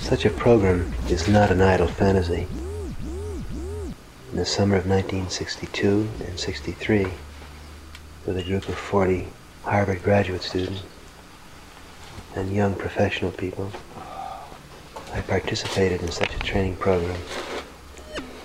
[0.00, 2.48] Such a program is not an idle fantasy.
[4.32, 7.06] In the summer of 1962 and 63,
[8.26, 9.28] with a group of 40
[9.62, 10.82] Harvard graduate students
[12.34, 13.70] and young professional people,
[15.16, 17.18] I participated in such a training program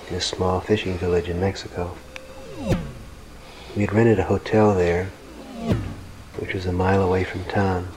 [0.08, 1.98] in a small fishing village in Mexico.
[3.76, 5.08] We had rented a hotel there,
[6.38, 7.90] which was a mile away from town,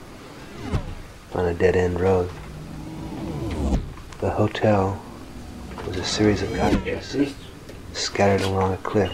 [1.33, 2.29] on a dead-end road.
[4.19, 5.01] The hotel
[5.87, 7.33] was a series of cottages
[7.93, 9.13] scattered along a cliff.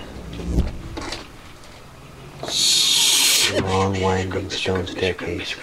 [3.53, 5.55] A long winding stone staircase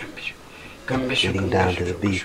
[0.88, 2.24] leading down to the beach.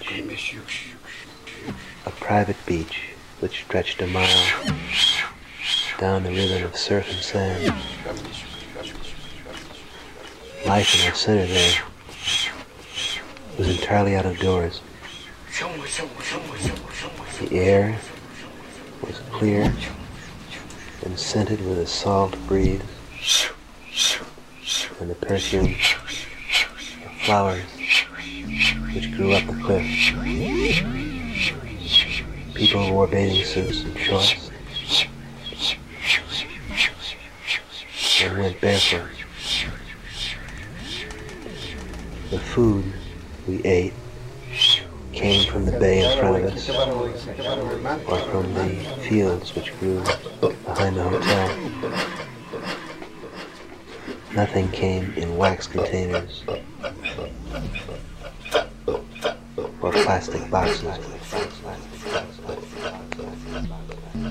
[2.05, 3.09] A private beach
[3.39, 4.65] which stretched a mile
[5.97, 7.73] down the ribbon of surf and sand.
[10.65, 11.81] Life in our center there
[13.57, 14.81] was entirely out of doors.
[17.39, 17.99] The air
[19.01, 19.73] was clear
[21.03, 22.81] and scented with a salt breeze
[24.99, 25.75] and the perfume
[27.05, 27.63] of flowers
[28.93, 31.02] which grew up the cliff.
[32.64, 34.49] People wore bathing suits and shorts
[38.23, 39.10] and went barefoot.
[42.30, 42.85] The food
[43.49, 43.94] we ate
[45.11, 46.69] came from the bay in front of us
[48.07, 48.69] or from the
[49.10, 50.02] fields which grew
[50.40, 51.49] behind the hotel.
[54.34, 56.45] Nothing came in wax containers
[58.88, 60.98] or plastic boxes.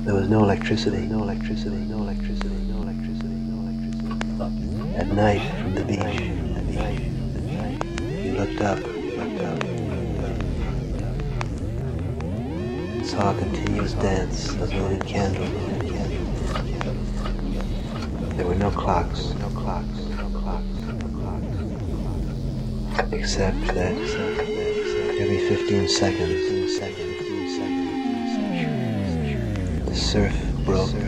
[0.05, 4.97] There was no electricity, no electricity, no electricity, no electricity, no electricity.
[4.97, 7.03] At night from the beach, at night,
[7.37, 7.81] at night,
[8.37, 9.63] looked up, looked up,
[12.93, 14.49] and saw a continuous dance.
[14.55, 15.49] Of lighted candles.
[18.37, 20.67] There were no clocks, no clocks, no clocks,
[20.99, 23.13] no clocks.
[23.13, 23.97] Except that
[25.21, 27.12] every 15 seconds,
[29.93, 31.05] the surf broke a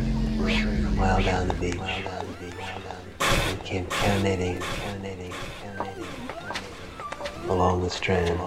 [0.95, 1.81] mile down the beach
[3.19, 5.33] and came cannonading, cannonading,
[5.63, 6.05] cannonading
[7.49, 8.39] along the strand.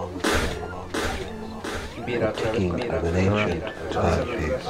[2.06, 4.64] Ticking of an ancient timepiece.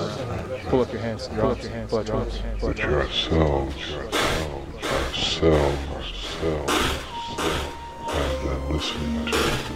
[0.68, 1.28] Pull up your hands.
[1.28, 1.90] Pull up your hands.
[1.90, 2.38] Pull up your hands.
[2.38, 3.28] Pull up But your you're hands.
[3.28, 6.72] ourselves, ourselves, ourselves, ourselves,
[8.08, 9.67] have been listening to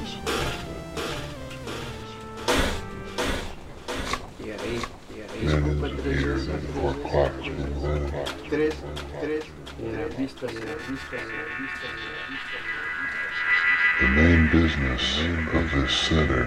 [5.43, 9.45] before clocks were invented.
[14.01, 15.19] The main business
[15.53, 16.45] of this center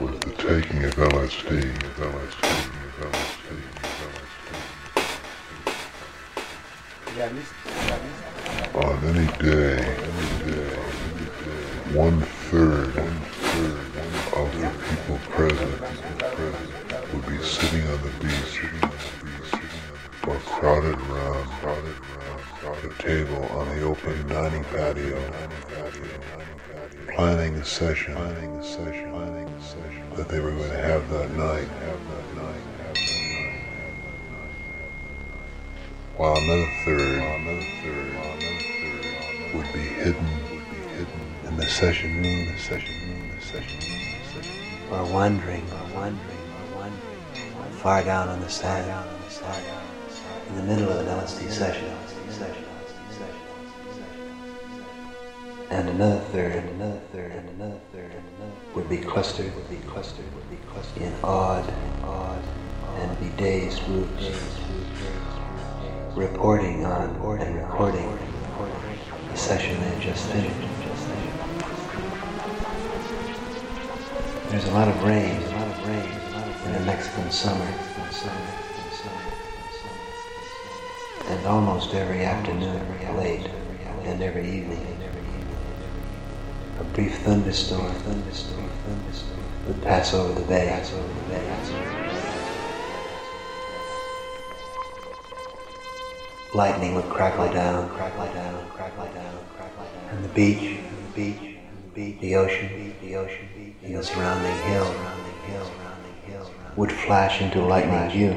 [0.00, 1.54] was the taking of LSD.
[8.74, 9.82] On any day,
[11.94, 13.87] one third, one third
[15.38, 15.80] present,
[17.14, 19.30] would be sitting on the beach, the
[20.26, 21.48] the or crowded around,
[22.82, 25.22] a table on the open dining patio,
[27.14, 28.16] planning a session,
[30.16, 31.68] that they were going to have that night.
[36.16, 37.22] While another third,
[39.54, 40.26] would be hidden
[41.46, 43.97] in the session room, the session room, the session room,
[44.90, 49.64] Or wandering, or wandering, or wandering, far down on the sand, on the sand,
[50.48, 51.94] in the middle of an LSD session.
[55.70, 58.52] And another third, and another third, and another third, and another.
[58.74, 61.02] Would be clustered, would be clustered, would be clustered.
[61.02, 61.70] In odd,
[62.02, 62.42] odd,
[62.96, 64.30] and bedazed groups,
[66.16, 67.10] reporting on
[67.40, 68.18] and recording
[69.30, 70.67] the session they had just finished.
[74.48, 76.10] There's a lot of rain, a lot of rain
[76.64, 77.70] in the Mexican summer.
[81.26, 82.80] And almost every afternoon,
[83.18, 83.46] late,
[84.04, 84.86] and every evening,
[86.80, 90.82] a brief thunderstorm, thunderstorm, thunderstorm would pass over the bay.
[96.54, 100.08] Lightning would crackle down, crackle down, crackle down, crackle down.
[100.16, 103.48] And the beach, the beach, the beach, the ocean, the ocean,
[103.88, 104.94] and the surrounding hill,
[106.76, 108.30] would flash into lightning view.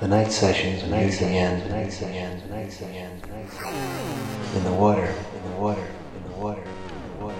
[0.00, 4.56] The night sessions would near the end, the night sessions, the night sessions, the night.
[4.56, 7.38] In the water, in the water, in the water, in the water.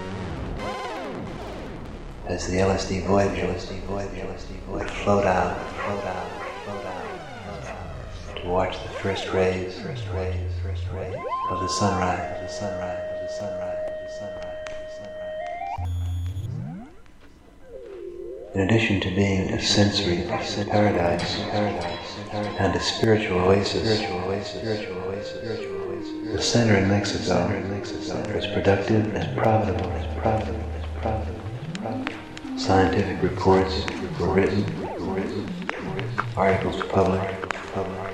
[2.27, 6.27] As the LSD Voyager, LSD Voyager, LSD would float out, float out,
[6.65, 7.05] float out,
[7.45, 10.52] float out, to watch the first rays, first rays
[10.93, 16.89] of the sunrise, of the sunrise, of the sunrise, of the sunrise, of the sunrise.
[18.55, 20.24] In addition to being a sensory
[20.69, 26.89] paradise, paradise, and a spiritual oasis, spiritual oasis, spiritual oasis, spiritual oasis, the center in
[26.89, 27.48] Mexico,
[28.36, 31.40] is productive and profitable, as profitable, as profitable,
[31.81, 32.59] profitable.
[32.59, 33.86] Scientific reports
[34.20, 34.62] were written,
[36.36, 37.40] articles published,
[37.73, 38.11] published.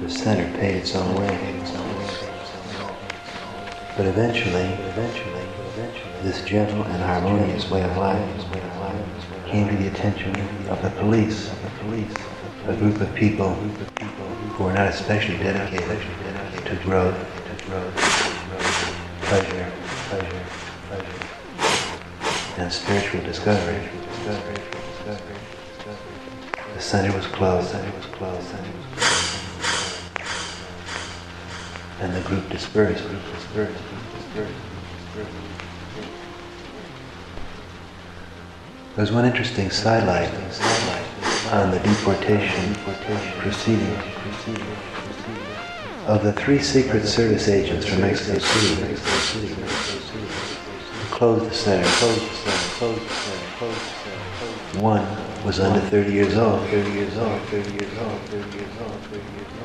[0.00, 1.58] The center paid its own way.
[3.96, 5.46] But eventually, eventually,
[6.22, 8.20] this gentle and harmonious way of life
[9.46, 10.36] came to the attention
[10.68, 11.50] of the police,
[12.66, 15.98] a group of people who were not especially dedicated
[16.66, 17.16] to growth,
[19.22, 19.72] pleasure,
[22.58, 23.80] and spiritual discovery.
[26.74, 27.74] The center was closed,
[32.00, 33.06] and the group dispersed.
[33.08, 33.82] Group dispersed.
[34.34, 34.46] There
[38.96, 40.30] There's one interesting sidelight
[41.52, 42.74] on the deportation
[43.38, 43.96] proceeding.
[46.06, 49.54] Of the three Secret Service agents from Mexico City
[51.10, 51.88] closed the center,
[54.80, 55.06] one
[55.44, 56.60] was under 30 years old.
[56.68, 57.40] 30 years old.
[57.42, 58.20] 30 years old.
[58.20, 58.92] 30 years old.
[58.92, 59.55] 30 years old.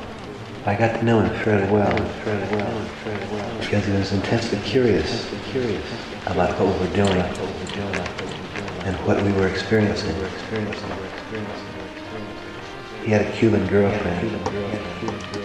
[0.64, 4.60] I got to know him fairly well, fairly well, fairly well, because he was intensely
[4.60, 5.28] curious,
[6.26, 7.18] about what we were doing,
[8.86, 10.14] and what we were experiencing.
[13.04, 14.30] He had a Cuban girlfriend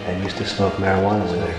[0.06, 1.54] and used to smoke marijuana with her.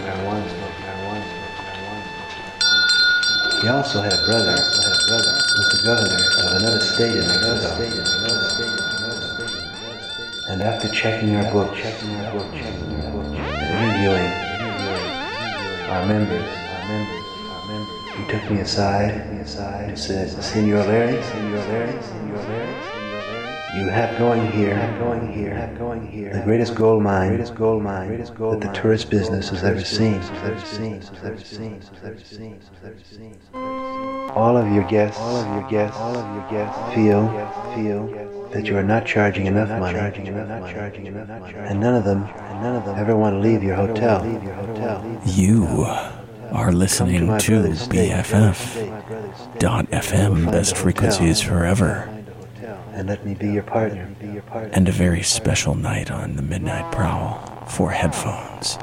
[3.60, 6.14] He also had a brother, who was the governor
[6.46, 7.74] of another state in Mexico.
[10.48, 11.80] And after checking our books,
[13.68, 14.32] and interviewing
[15.90, 16.48] our members,
[18.16, 22.57] he took me aside and said, Senor Larry, Senor Larry, Senor Larry,
[23.78, 28.18] you have going here, going here, going here, the greatest gold mine, greatest gold mine
[28.18, 33.36] that the tourist business has ever seen, ever seen, ever seen, ever seen, ever seen.
[34.34, 37.28] All of your guests, all of your guests, all of your guests feel,
[37.74, 42.84] feel that you are not charging enough money, and none of them, and none of
[42.84, 44.24] them ever want to leave your hotel.
[45.24, 45.86] You
[46.50, 48.90] are listening to BFF.FM,
[50.50, 52.17] best frequencies forever.
[52.98, 54.12] And let me be your partner.
[54.72, 57.38] And a very special night on the Midnight Prowl
[57.68, 58.76] for headphones.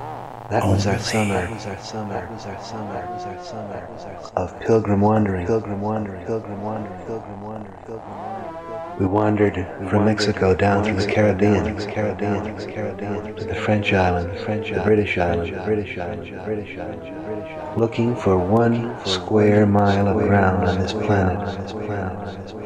[0.49, 1.49] That was our summer.
[1.51, 2.29] Was our summer.
[2.31, 3.09] Was our summer.
[3.11, 3.89] Was our summer.
[3.91, 4.37] Was our summer.
[4.37, 5.45] Of pilgrim wandering.
[5.45, 6.25] Pilgrim wandering.
[6.25, 6.97] Pilgrim wandering.
[7.05, 7.75] Pilgrim wandering.
[7.85, 8.99] Pilgrim wandering.
[8.99, 9.55] We wandered
[9.89, 14.81] from Mexico down through the Caribbean, the Caribbean, the Caribbean, to the French islands, the
[14.85, 20.25] British islands, the British islands, British islands, British islands, looking for one square mile of
[20.25, 22.64] ground on this planet, on this planet, on this planet,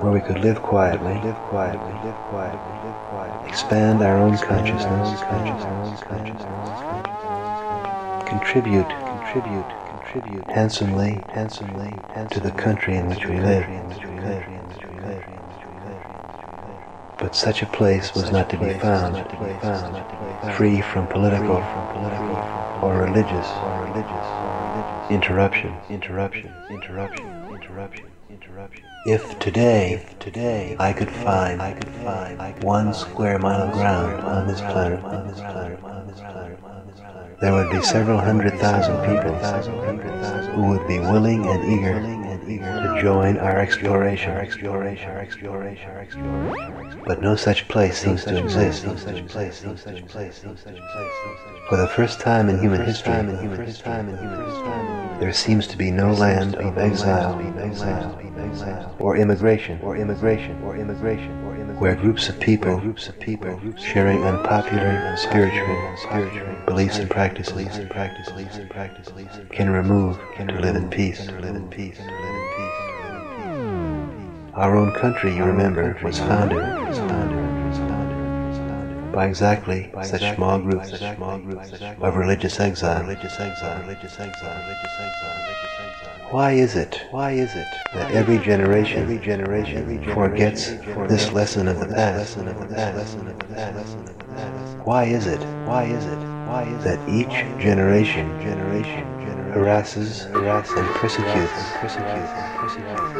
[0.00, 5.20] where we could live quietly, live quietly, live quietly, live quietly, expand our own consciousness,
[5.22, 6.82] consciousness, consciousness,
[8.24, 13.66] contribute, contribute, contribute handsomely, handsomely, to the country in which we live.
[17.18, 19.16] But such a place was not to be found,
[20.56, 21.62] free from political
[22.80, 23.58] or religious
[25.10, 28.89] interruption, interruption, interruption, interruption, interruption.
[29.06, 34.20] If today, if today I could find, I could find one square mile of ground
[34.20, 37.80] on this planet, on this planet, on this planet, on this planet, there would be
[37.80, 39.32] several hundred thousand people
[40.52, 41.98] who would be willing and eager
[42.60, 47.02] to join our exploration, exploration, exploration, exploration.
[47.06, 48.84] But no such place seems to exist.
[48.84, 51.14] No such place, no such place, no such place.
[51.70, 53.14] For the first time in human history,
[55.20, 57.40] there seems to be no land of exile
[59.00, 59.80] or immigration.
[59.82, 60.62] Or immigration.
[60.62, 61.32] Or immigration.
[61.44, 61.80] Or immigration.
[61.80, 67.90] Where groups of people groups of people sharing unpopular spiritual spiritual beliefs and practices and
[67.90, 68.56] practices.
[68.56, 69.12] And practices.
[69.50, 71.26] can remove can to live in peace.
[71.26, 71.96] to live in peace.
[71.96, 72.70] To live in peace.
[74.54, 80.58] Our own country you remember was founded was founded was founded by exactly such small
[80.58, 83.06] groups of religious exile
[86.30, 87.02] why is it?
[87.10, 90.70] Why is it that every generation, every generation forgets
[91.08, 92.36] this lesson of the past?
[94.84, 95.46] Why is it?
[95.64, 96.24] Why is it?
[96.44, 99.18] Why is that each generation, generation,
[99.52, 102.32] harasses, harasses, and persecutes, persecutes,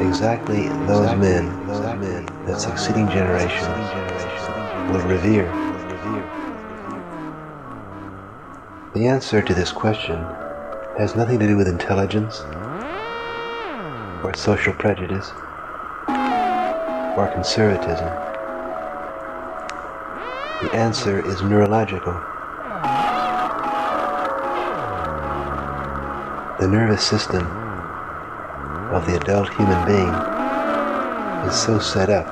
[0.00, 3.90] Exactly those men, those men that succeeding generations
[4.90, 5.73] will revere.
[8.94, 10.24] The answer to this question
[10.98, 12.44] has nothing to do with intelligence
[14.22, 15.32] or social prejudice
[17.16, 18.06] or conservatism.
[20.62, 22.12] The answer is neurological.
[26.60, 27.42] The nervous system
[28.92, 30.14] of the adult human being
[31.48, 32.26] is so set up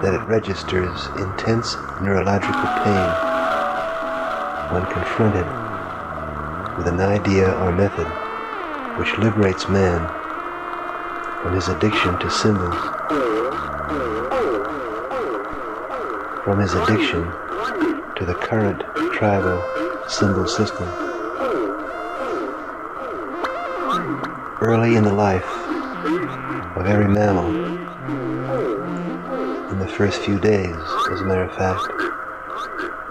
[0.00, 3.31] that it registers intense neurological pain
[4.72, 5.44] when confronted
[6.78, 8.06] with an idea or method
[8.98, 10.08] which liberates man
[11.42, 12.74] from his addiction to symbols,
[16.44, 17.24] from his addiction
[18.16, 18.80] to the current
[19.12, 19.62] tribal
[20.08, 20.88] symbol system.
[24.62, 25.44] Early in the life
[26.76, 27.48] of every mammal,
[29.70, 30.76] in the first few days,
[31.10, 32.11] as a matter of fact,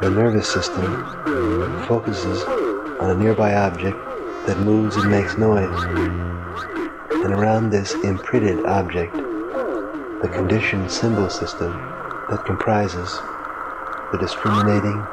[0.02, 1.06] the nervous system
[1.86, 2.42] focuses
[3.00, 3.96] on a nearby object
[4.48, 5.84] that moves and makes noise.
[7.24, 11.72] And around this imprinted object, the conditioned symbol system
[12.32, 13.12] that comprises
[14.12, 15.06] the discriminating,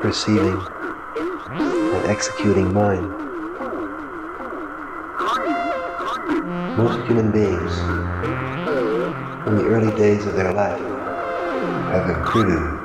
[0.00, 0.58] perceiving,
[1.58, 3.06] and executing mind.
[6.78, 7.76] Most human beings,
[9.44, 10.80] from the early days of their life,
[11.92, 12.77] have imprinted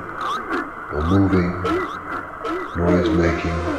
[1.13, 1.61] moving,
[2.75, 3.51] noise-making.
[3.51, 3.72] event,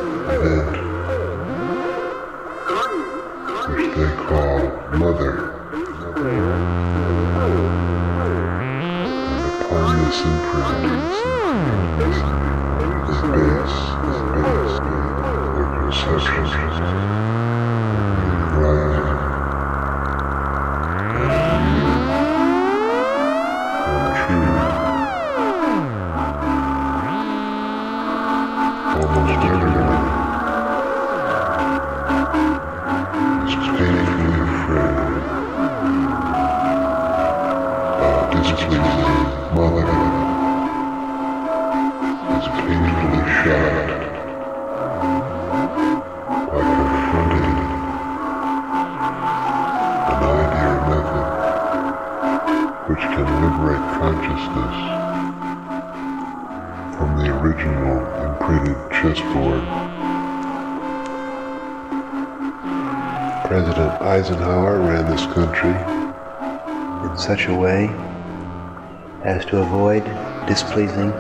[70.55, 71.13] displeasing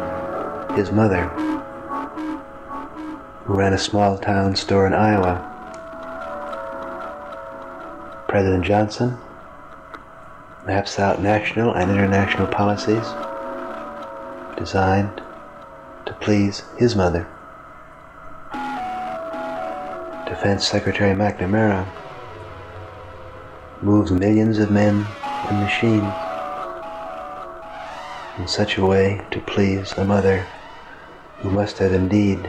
[0.77, 1.25] his mother,
[3.45, 5.51] who ran a small town store in Iowa.
[8.29, 9.19] President Johnson
[10.65, 13.05] maps out national and international policies
[14.57, 15.21] designed
[16.07, 17.27] to please his mother.
[20.29, 21.85] Defense Secretary McNamara
[23.83, 25.05] moves millions of men
[25.49, 26.24] and machines
[28.45, 30.47] in such a way to please a mother
[31.41, 32.47] who must have indeed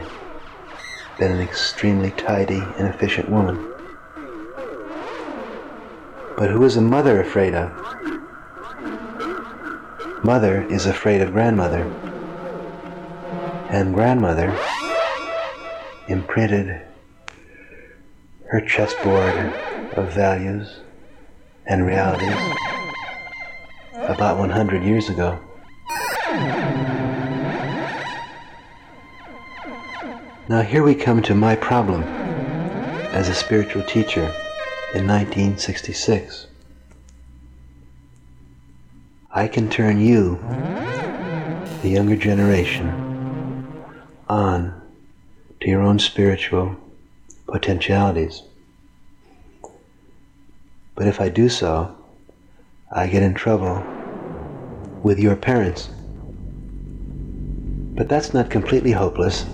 [1.18, 3.56] been an extremely tidy and efficient woman.
[6.36, 7.72] But who is a mother afraid of?
[10.22, 11.84] Mother is afraid of grandmother.
[13.70, 14.52] And grandmother
[16.08, 16.78] imprinted
[18.50, 19.34] her chessboard
[19.94, 20.80] of values
[21.64, 22.36] and realities
[23.94, 25.40] about 100 years ago.
[30.48, 32.04] Now, here we come to my problem
[33.10, 34.26] as a spiritual teacher
[34.94, 36.46] in 1966.
[39.32, 40.38] I can turn you,
[41.82, 42.92] the younger generation,
[44.28, 44.80] on
[45.60, 46.76] to your own spiritual
[47.48, 48.42] potentialities.
[50.94, 51.92] But if I do so,
[52.92, 53.84] I get in trouble
[55.02, 55.90] with your parents.
[57.96, 59.44] But that's not completely hopeless,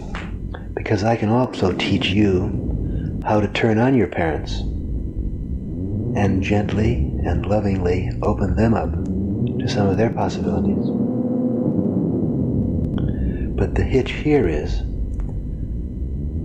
[0.82, 4.58] because I can also teach you how to turn on your parents
[6.18, 6.94] and gently
[7.24, 8.90] and lovingly open them up
[9.60, 10.84] to some of their possibilities.
[13.56, 14.82] But the hitch here is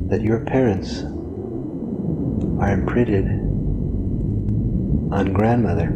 [0.10, 3.26] that your parents are imprinted
[5.12, 5.88] on grandmother.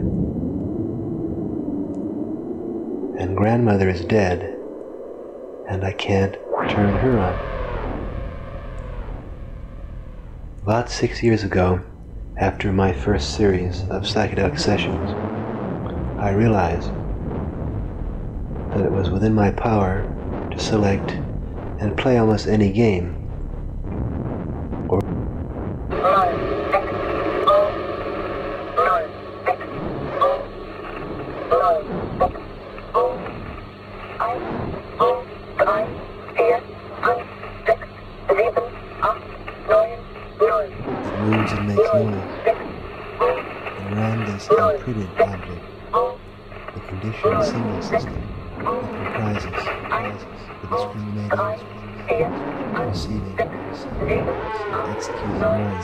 [3.21, 4.41] And grandmother is dead,
[5.69, 6.33] and I can't
[6.69, 7.50] turn her on.
[10.63, 11.81] About six years ago,
[12.37, 15.09] after my first series of psychedelic sessions,
[16.21, 16.91] I realized
[18.69, 20.05] that it was within my power
[20.51, 21.13] to select
[21.79, 23.17] and play almost any game.
[24.87, 25.01] Or
[41.11, 42.13] that moves and makes noise.
[43.77, 45.63] And around this imprinted object,
[46.73, 48.13] the conditioned symbol system
[48.57, 49.51] that comprises
[50.61, 51.61] the discriminating,
[52.87, 53.35] receiving,
[54.89, 55.81] executing mind.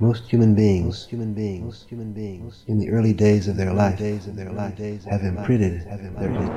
[0.00, 4.28] Most human beings, human beings, human beings, in the early days of their life, days
[4.28, 4.78] of their life,
[5.10, 6.48] have imprinted, have imprinted,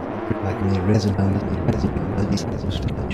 [0.44, 1.16] like the resin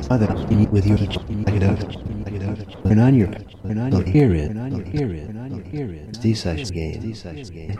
[0.09, 0.27] other
[0.69, 1.79] with your like it out,
[2.25, 3.27] like it out, turn on your,
[3.63, 6.19] turn on your, hear it, on your, hear it, turn on your, hear it, it's
[6.19, 7.71] D-session game, D-session game,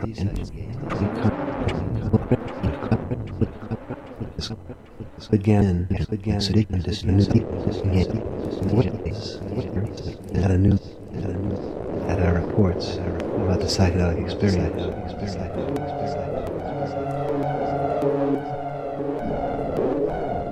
[5.30, 7.40] Again, again, again, disunity,
[10.34, 14.82] at a new, at a new, at our reports about the psychedelic experience.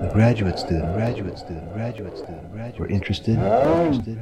[0.03, 4.19] The graduate student, graduate student, graduate student, graduate were interested, interested,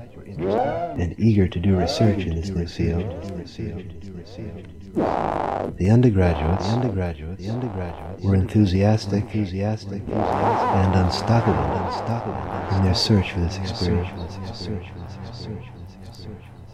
[0.98, 3.04] and eager to do research in this new field.
[5.76, 13.32] The undergraduates, the undergraduates, the undergraduates were enthusiastic, enthusiastic, and unstoppable, unstoppable in their search
[13.32, 14.10] for this experience.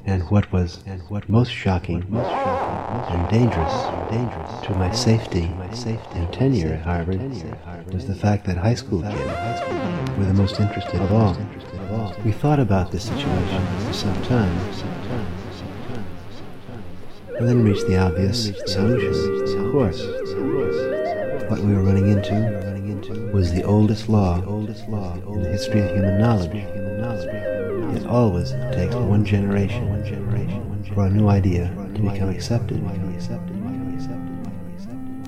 [0.06, 3.72] And what was and what most shocking, most shocking and dangerous,
[4.10, 7.20] dangerous to my safety, my safety and tenure at Harvard
[7.93, 9.31] was the fact that high school kids
[10.18, 11.36] were the most interested of all.
[12.24, 14.56] We thought about this situation for some time,
[17.39, 19.64] and then reached the obvious solution.
[19.64, 20.02] Of course,
[21.51, 27.49] what we were running into was the oldest law in the history of human knowledge.
[27.96, 32.80] It always takes one generation for a new idea to become accepted.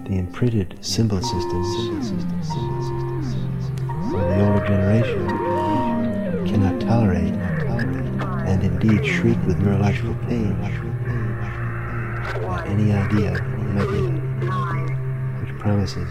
[0.05, 2.19] The imprinted symbol systems of
[4.13, 5.27] the older generation
[6.47, 7.35] cannot tolerate
[8.47, 13.33] and indeed shriek with neurological pain at any idea
[13.73, 14.21] method
[15.41, 16.11] which promises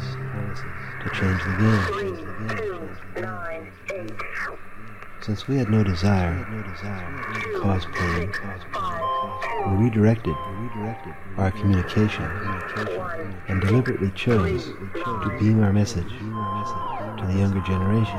[1.02, 1.82] to change the game.
[5.22, 8.32] Since we had no desire to cause pain,
[9.68, 10.34] we redirected
[11.38, 12.26] our communication
[13.48, 18.18] and deliberately chose to beam our message to the younger generation.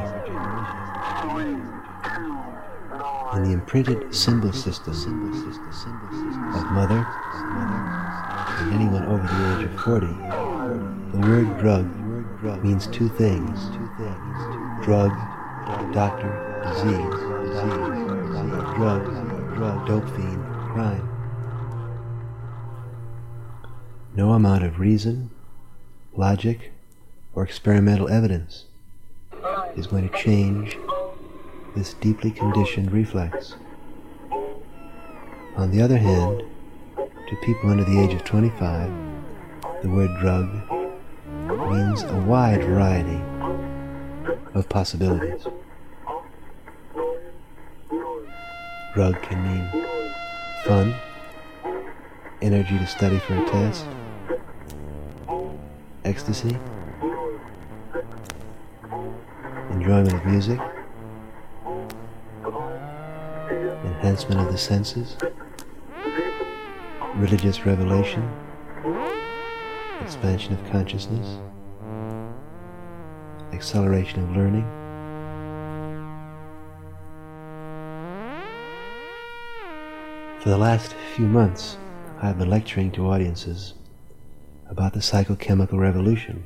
[3.34, 4.94] In the imprinted symbol system
[6.54, 7.04] of mother
[8.60, 13.58] and anyone over the age of 40, the word drug means two things.
[14.84, 15.10] Drug,
[15.92, 17.14] doctor, disease,
[18.74, 19.05] drug,
[19.55, 21.09] drug, dope fiend, crime.
[24.14, 25.30] No amount of reason,
[26.14, 26.72] logic,
[27.34, 28.66] or experimental evidence
[29.76, 30.76] is going to change
[31.74, 33.55] this deeply conditioned reflex.
[35.56, 36.43] On the other hand,
[36.97, 38.90] to people under the age of 25,
[39.82, 40.48] the word drug
[41.70, 43.20] means a wide variety
[44.55, 45.47] of possibilities.
[48.94, 49.86] Drug can mean
[50.66, 50.94] fun,
[52.43, 53.86] energy to study for a test,
[56.05, 56.59] ecstasy,
[59.70, 60.60] enjoyment of music,
[63.86, 65.16] enhancement of the senses,
[67.14, 68.31] religious revelation,
[70.02, 71.39] expansion of consciousness,
[73.55, 74.81] acceleration of learning.
[80.43, 81.77] For the last few months,
[82.20, 83.74] I've been lecturing to audiences
[84.69, 86.44] about the psychochemical revolution.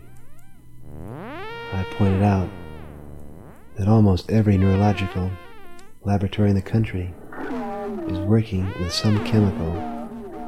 [1.73, 2.51] I pointed out
[3.79, 5.31] that almost every neurological
[6.05, 7.15] laboratory in the country
[8.07, 9.73] is working with some chemical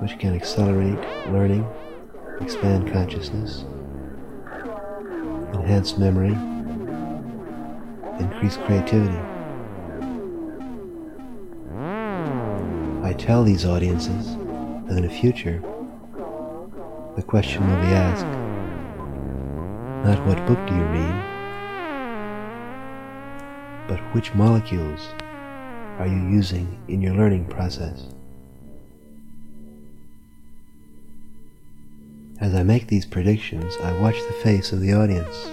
[0.03, 0.99] which can accelerate
[1.33, 1.66] learning,
[2.43, 3.65] expand consciousness,
[5.55, 6.37] enhance memory,
[8.20, 9.38] increase creativity.
[13.09, 15.62] I tell these audiences that in the future,
[17.16, 18.26] the question will be asked
[20.05, 21.24] not what book do you read,
[23.89, 25.09] but which molecules
[25.98, 28.05] are you using in your learning process?
[32.43, 35.47] As I make these predictions, I watch the face of the audience,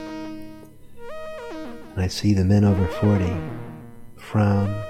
[1.94, 3.34] and I see the men over 40
[4.18, 4.85] frown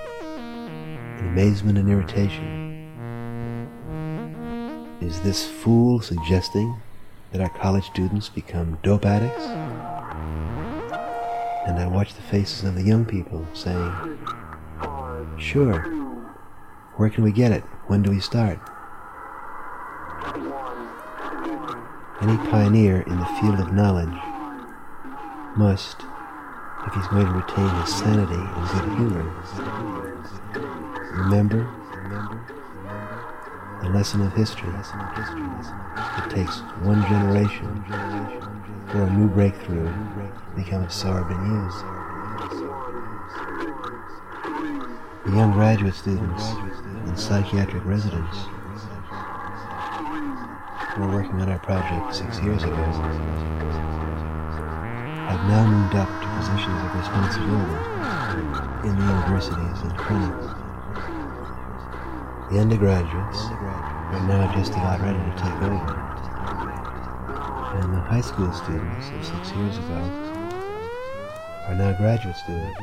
[1.19, 2.65] in amazement and irritation.
[5.01, 6.81] Is this fool suggesting
[7.31, 9.45] that our college students become dope addicts?
[11.67, 14.17] And I watch the faces of the young people saying,
[15.37, 15.81] Sure.
[16.95, 17.63] Where can we get it?
[17.87, 18.59] When do we start?
[22.21, 24.15] Any pioneer in the field of knowledge
[25.57, 25.97] must,
[26.87, 29.94] if he's going to retain his sanity and good humor,
[31.15, 31.57] remember
[31.95, 33.79] remember, remember.
[33.81, 34.69] the lesson of history.
[34.69, 37.83] It takes one generation
[38.91, 41.85] for a new breakthrough to become absorbed and used.
[45.25, 46.43] The young graduate students
[47.07, 48.37] and psychiatric residents
[50.93, 52.75] who were working on our project six years ago
[55.25, 60.64] have now moved up to positions of responsibility in the universities and clinics.
[62.51, 66.05] The undergraduates are now just about ready to take over.
[67.81, 69.95] And the high school students of six years ago
[71.65, 72.79] are now graduate students.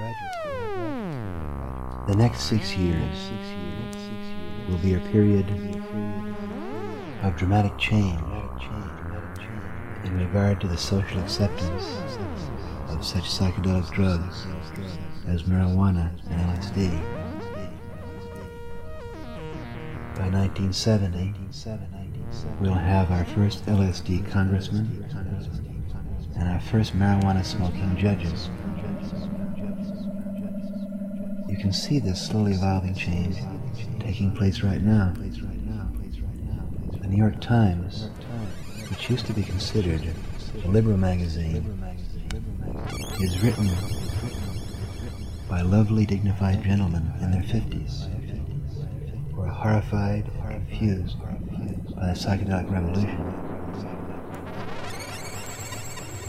[2.09, 3.31] The next six years
[4.69, 5.49] will be a period
[7.23, 8.19] of dramatic change
[10.05, 11.85] in regard to the social acceptance
[12.89, 14.45] of such psychedelic drugs
[15.29, 17.22] as marijuana and LSD.
[20.15, 21.35] By 1970,
[22.61, 25.05] we'll have our first LSD congressman
[26.37, 28.51] and our first marijuana smoking judges.
[31.49, 33.37] You can see this slowly evolving change
[34.01, 35.15] taking place right now.
[37.01, 38.11] The New York Times,
[38.91, 40.03] which used to be considered
[40.65, 41.83] a liberal magazine,
[43.21, 43.71] is written
[45.49, 48.22] by lovely, dignified gentlemen in their 50s who are
[49.63, 51.17] horrified confused
[51.95, 53.33] by the psychedelic revolution.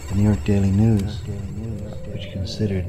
[0.09, 1.21] The New York Daily News,
[2.13, 2.85] which considered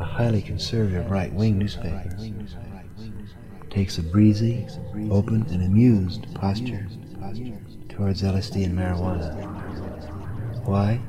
[0.00, 2.12] a highly conservative right-wing newspaper,
[3.70, 4.66] takes a breezy,
[5.12, 6.88] open, and amused posture
[7.88, 9.32] towards LSD and marijuana.
[10.66, 11.00] Why?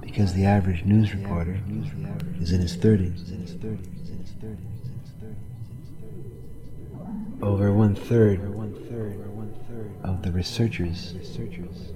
[0.00, 1.60] Because the average news reporter
[2.40, 4.01] is in his 30s.
[7.42, 8.40] Over one third
[10.04, 11.14] of the researchers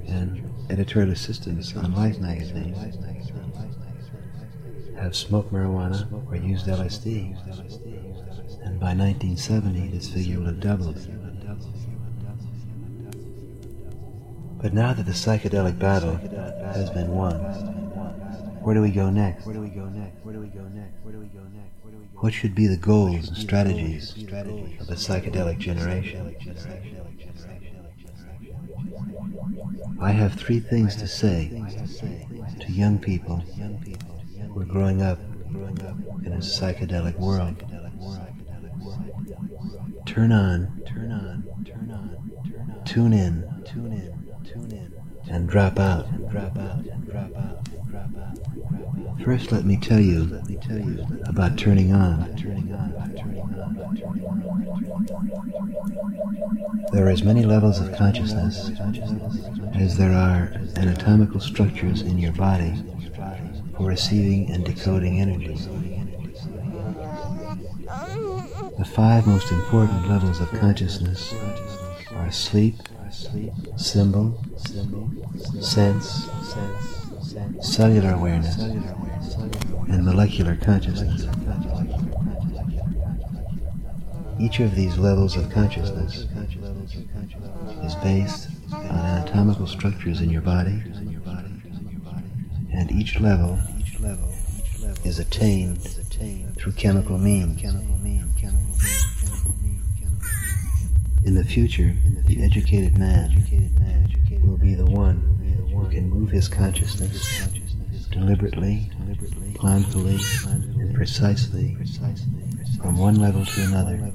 [0.08, 2.74] and editorial assistants on Life magazine
[4.98, 7.36] have smoked marijuana or used LSD.
[8.64, 10.98] And by 1970, this figure will have doubled.
[14.60, 16.16] But now that the psychedelic battle
[16.72, 17.85] has been won,
[18.66, 19.46] where do we go next?
[19.46, 20.24] where do we go next?
[20.24, 20.96] where do we go next?
[22.16, 26.34] What should be the goals and strategies of the psychedelic generation?
[30.00, 31.62] I have three things to say
[32.58, 35.20] to young people who are growing up
[36.24, 37.62] in a psychedelic world.
[40.06, 44.92] Turn on, turn on, turn on, tune in, tune in, tune in,
[45.32, 47.65] and drop out, drop out, drop out, drop out.
[49.26, 50.40] First, let me tell you
[51.26, 52.30] about turning on.
[56.92, 58.70] There are as many levels of consciousness
[59.74, 62.72] as there are anatomical structures in your body
[63.76, 65.56] for receiving and decoding energy.
[68.78, 71.34] The five most important levels of consciousness
[72.14, 72.76] are sleep,
[73.76, 74.40] symbol,
[75.60, 76.28] sense,
[77.60, 78.56] cellular awareness,
[79.88, 81.26] and molecular consciousness.
[84.38, 86.26] Each of these levels of consciousness
[87.84, 90.82] is based on anatomical structures in your body,
[92.72, 93.58] and each level
[95.04, 95.82] is attained
[96.56, 97.62] through chemical means.
[101.24, 101.96] In the future,
[102.26, 103.44] the educated man
[104.42, 105.22] will be the one
[105.72, 107.48] who can move his consciousness
[108.10, 108.90] deliberately,
[109.54, 110.20] planfully,
[110.80, 111.76] and precisely
[112.80, 114.12] from one level to another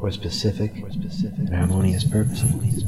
[0.00, 2.84] for specific and harmonious purposes.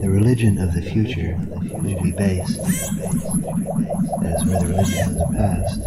[0.00, 1.38] The religion of the future
[1.72, 5.80] will be based, as were the religions of the past,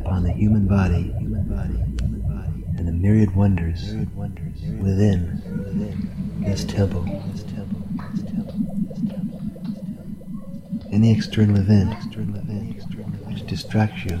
[0.00, 1.12] upon the human body
[2.76, 3.94] and the myriad wonders
[4.80, 5.40] within
[6.44, 7.04] this temple.
[10.92, 11.94] Any external event
[13.26, 14.18] which distracts you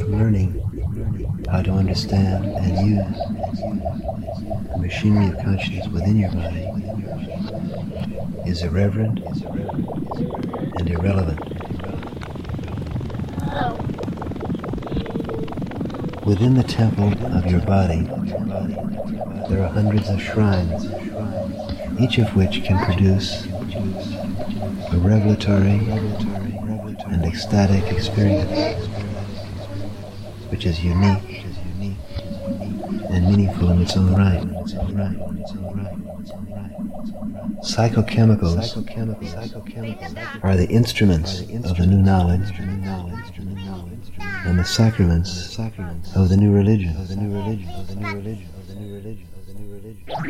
[0.00, 3.16] from learning how to understand and use
[4.72, 6.68] the machinery of consciousness within your body
[8.44, 9.20] is irreverent
[10.78, 11.38] and irrelevant.
[16.26, 18.02] Within the temple of your body,
[19.48, 20.86] there are hundreds of shrines,
[22.00, 23.46] each of which can produce
[23.78, 25.78] a revelatory
[27.06, 28.86] and ecstatic experience,
[30.50, 31.44] which is unique
[33.10, 34.42] and meaningful in its own right.
[37.62, 38.76] Psychochemicals
[40.42, 42.50] are the instruments of the new knowledge
[44.44, 45.56] and the sacraments
[46.16, 46.96] of the new religion.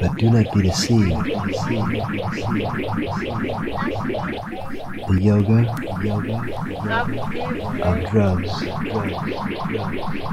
[0.00, 0.62] But do not be
[5.06, 5.58] The yoga
[7.82, 8.50] of drugs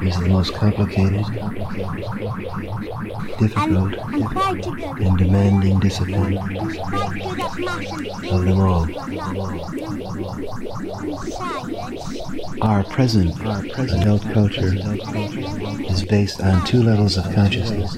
[0.03, 1.25] is the most complicated,
[3.37, 3.93] difficult,
[5.01, 6.37] and demanding discipline
[8.31, 8.87] of them all.
[12.61, 13.35] Our present
[13.77, 14.73] adult culture
[15.89, 17.95] is based on two levels of consciousness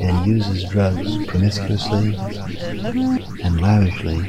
[0.00, 2.16] and uses drugs promiscuously
[3.44, 4.22] and lavishly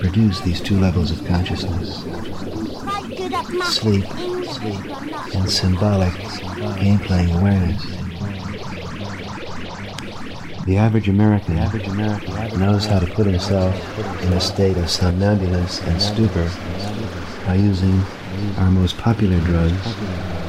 [0.00, 2.04] to these two levels of consciousness
[3.72, 4.04] sleep
[5.34, 6.12] and symbolic
[6.80, 7.82] game playing awareness.
[10.66, 11.56] The average American
[12.58, 13.74] knows how to put himself
[14.22, 16.50] in a state of somnambulance and stupor
[17.46, 18.02] by using
[18.58, 19.72] our most popular drugs,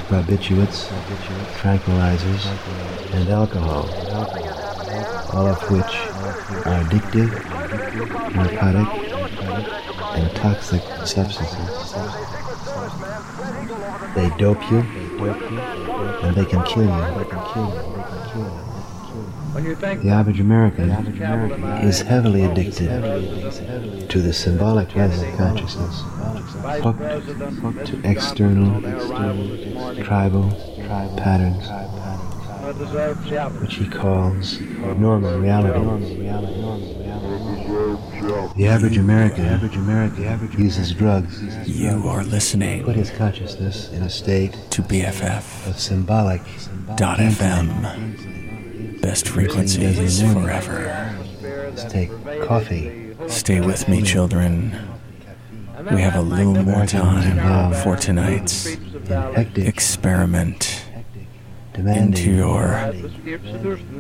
[0.10, 0.90] barbiturates,
[1.62, 2.46] tranquilizers,
[3.14, 3.90] and alcohol,
[5.34, 5.96] all of which
[6.66, 7.32] are addictive,
[8.36, 9.03] narcotic,
[10.16, 11.94] and toxic substances.
[14.16, 14.80] They dope you,
[16.24, 16.90] and they can kill you.
[19.54, 20.90] The average American
[21.84, 26.02] is heavily addicted to the symbolic level of consciousness,
[27.62, 28.82] hooked to external,
[30.04, 30.50] tribal
[31.18, 31.70] patterns,
[33.62, 34.60] which he calls
[34.98, 35.80] normal reality.
[38.56, 41.42] The average American uses drugs.
[41.68, 42.84] You are listening.
[42.84, 46.42] Put his consciousness in a state to BFF of symbolic
[46.96, 49.02] dot FM.
[49.02, 51.16] Best frequencies forever.
[51.42, 52.12] Let's take
[52.44, 53.16] coffee.
[53.28, 54.78] Stay with me, children.
[55.92, 58.78] We have a little more time for tonight's
[59.56, 60.83] experiment
[61.76, 62.94] into your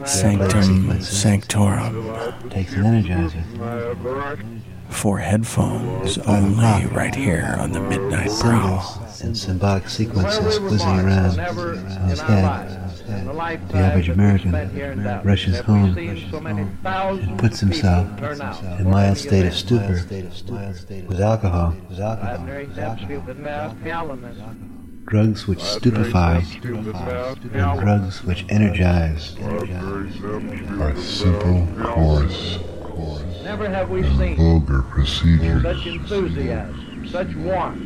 [0.05, 4.63] sanctum sanctorum Takes an energizer.
[4.89, 8.81] for headphones only right here on the Midnight Prowl.
[8.81, 12.79] Symbols and symbolic sequences whizzing around in his head.
[13.05, 14.51] The average American
[15.23, 20.05] rushes home and puts himself in a mild state of stupor
[21.07, 21.73] with alcohol.
[25.05, 32.59] Drugs which stupefy and drugs which energize are simple, coarse,
[33.43, 37.83] Never have we and seen vulgar procedures such enthusiasm, such warmth.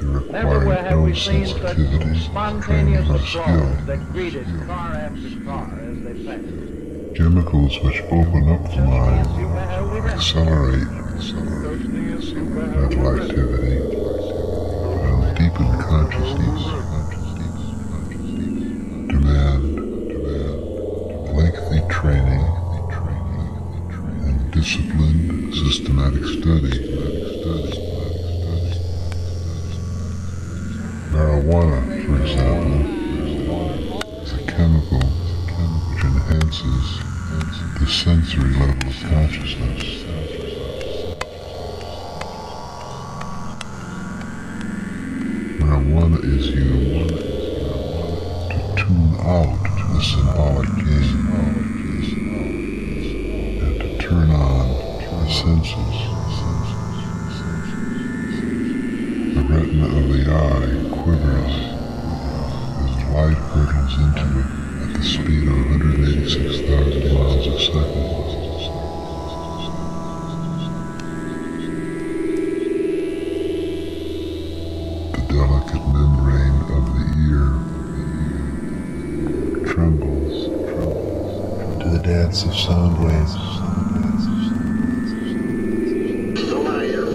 [0.00, 3.86] that Never require have no we seen such sensitivity, training, spontaneous applause skill.
[3.86, 7.16] that greeted car after car as they passed.
[7.16, 9.26] Chemicals which open up the mind,
[10.08, 10.88] accelerate
[12.52, 13.91] mental activity, and deepen
[15.92, 16.62] consciousness,
[19.08, 19.62] demand
[21.36, 22.44] lengthy training
[24.24, 26.76] and disciplined, systematic study.
[31.12, 32.80] Marijuana, for example,
[34.22, 35.02] is a chemical
[35.90, 36.86] which enhances
[37.78, 40.41] the sensory level of consciousness.
[46.24, 49.58] Is used to tune out
[49.92, 51.26] the symbolic game
[53.60, 54.68] and to turn on
[54.98, 55.96] the senses.
[59.34, 60.72] The retina of the eye
[61.02, 61.54] quivers
[62.78, 64.50] as light hurtles into it
[64.82, 68.51] at the speed of 186,000 miles a second.
[82.44, 83.34] Of sound waves.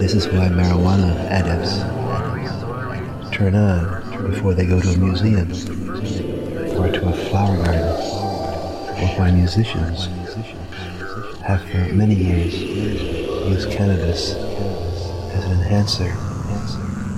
[0.00, 1.78] This is why marijuana addicts
[3.36, 5.50] turn on before they go to a museum
[6.78, 10.06] or to a flower garden, or why musicians
[11.42, 16.12] have for many years used cannabis as an enhancer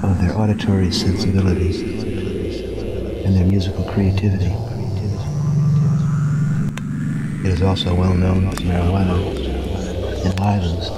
[0.07, 1.83] of their auditory sensibilities
[3.25, 4.55] and their musical creativity.
[7.51, 9.19] It is also well known that marijuana
[10.25, 10.89] enlivens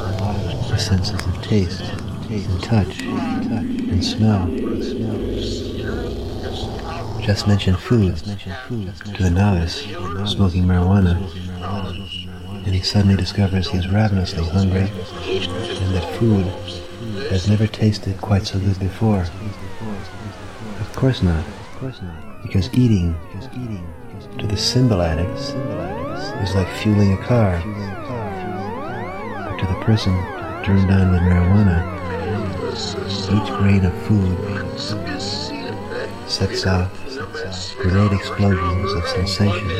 [0.69, 1.81] the senses of taste,
[2.29, 4.47] and touch, and smell.
[7.23, 9.81] Just mention food to the novice
[10.31, 11.16] smoking marijuana,
[12.66, 16.45] and he suddenly discovers he is ravenously hungry and that food
[17.31, 19.24] has never tasted quite so good before.
[20.81, 21.45] Of course not,
[22.43, 23.16] because eating
[24.39, 25.55] to the symbol addicts
[26.43, 27.62] is like fueling a car.
[29.47, 30.12] But to the person
[30.64, 32.02] turned on with marijuana,
[33.31, 34.36] each grain of food
[36.28, 36.90] sets off
[37.78, 39.70] grenade explosions of sensation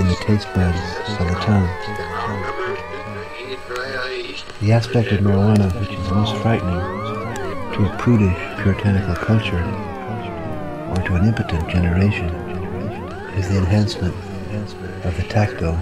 [0.00, 0.78] in the taste buds
[1.20, 1.68] of the tongue.
[4.60, 6.80] The aspect of marijuana which is most frightening
[7.74, 9.64] to a prudish puritanical culture
[10.90, 12.43] or to an impotent generation
[13.44, 14.14] is the enhancement
[15.04, 15.78] of the tactile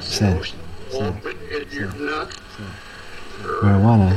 [0.00, 0.54] sense.
[3.62, 4.12] Marijuana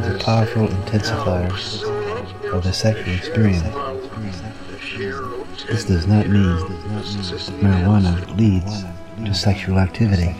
[0.00, 1.50] is a powerful intensifier
[2.52, 3.62] of the sexual experience.
[5.66, 6.56] This does not mean
[7.60, 8.84] marijuana leads
[9.24, 10.34] to sexual activity.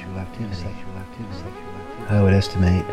[2.09, 2.86] I would estimate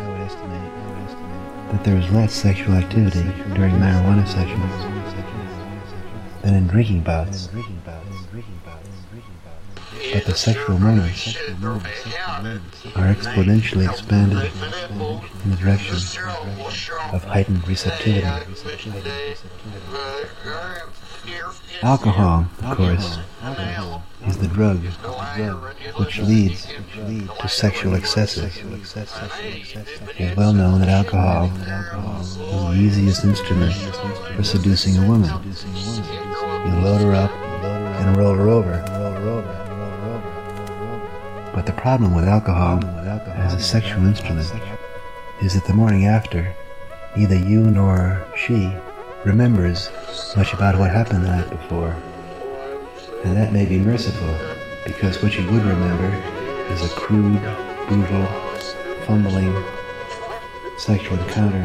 [1.70, 3.24] that there is less sexual activity
[3.54, 5.04] during marijuana sessions
[6.42, 7.48] than in drinking bouts.
[10.14, 11.36] But the sexual moments
[12.94, 14.48] are exponentially expanded
[15.42, 15.96] in the direction
[17.12, 18.24] of heightened receptivity.
[21.82, 23.18] Alcohol, of course,
[24.28, 24.78] is the drug
[25.96, 26.68] which leads
[27.40, 28.56] to sexual excesses.
[28.56, 31.50] It is well known that alcohol
[32.20, 33.74] is the easiest instrument
[34.36, 35.30] for seducing a woman.
[36.66, 39.63] You load her up and roll her over.
[41.54, 44.52] But the problem with alcohol as a sexual instrument
[45.40, 46.52] is that the morning after,
[47.16, 48.72] neither you nor she
[49.24, 49.88] remembers
[50.36, 51.96] much about what happened the night before.
[53.24, 54.34] And that may be merciful,
[54.84, 56.08] because what you would remember
[56.72, 57.40] is a crude,
[57.86, 58.26] brutal,
[59.06, 59.54] fumbling
[60.76, 61.62] sexual encounter,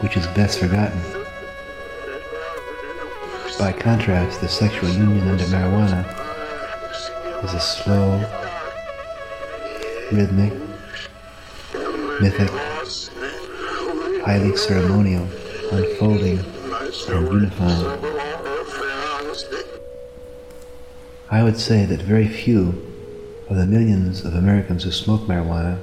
[0.00, 1.00] which is best forgotten.
[3.58, 6.25] By contrast, the sexual union under marijuana
[7.44, 8.18] is a slow,
[10.10, 10.52] rhythmic,
[12.20, 12.50] mythic,
[14.24, 15.28] highly ceremonial?
[15.72, 16.38] Unfolding?
[17.08, 18.04] And unifying.
[21.30, 22.82] I would say that very few
[23.48, 25.78] of the millions of Americans who smoke marijuana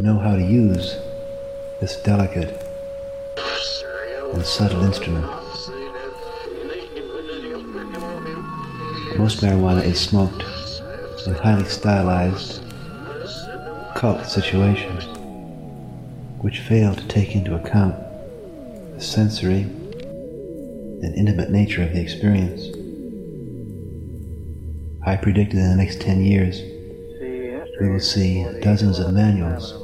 [0.00, 0.96] know how to use
[1.80, 2.66] this delicate
[4.32, 5.39] and subtle instrument.
[9.20, 10.42] Most marijuana is smoked
[11.26, 12.62] in highly stylized
[13.94, 15.04] cult situations
[16.38, 17.96] which fail to take into account
[18.94, 19.60] the sensory
[21.02, 22.62] and intimate nature of the experience.
[25.04, 26.62] I predicted in the next 10 years
[27.78, 29.74] we will see dozens of manuals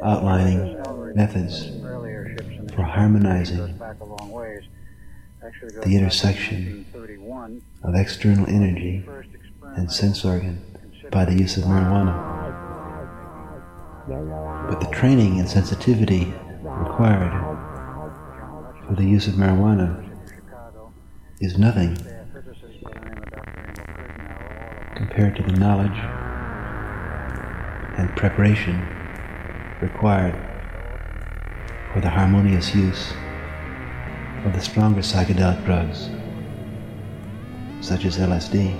[0.00, 0.80] outlining
[1.16, 1.70] methods
[2.72, 3.76] for harmonizing
[5.82, 6.86] the intersection
[7.82, 9.04] of external energy
[9.76, 10.60] and sense organ
[11.10, 12.30] by the use of marijuana.
[14.68, 17.32] But the training and sensitivity required
[18.86, 20.08] for the use of marijuana
[21.40, 21.96] is nothing
[24.94, 25.98] compared to the knowledge
[27.98, 28.80] and preparation
[29.80, 30.34] required
[31.92, 33.12] for the harmonious use
[34.44, 36.08] of the stronger psychedelic drugs,
[37.82, 38.78] such as LSD.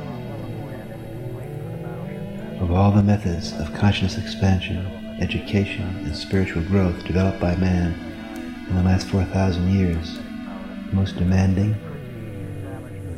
[2.61, 4.87] Of all the methods of conscious expansion,
[5.21, 7.93] education, and spiritual growth developed by man
[8.69, 10.21] in the last 4,000 years,
[10.93, 11.75] most demanding,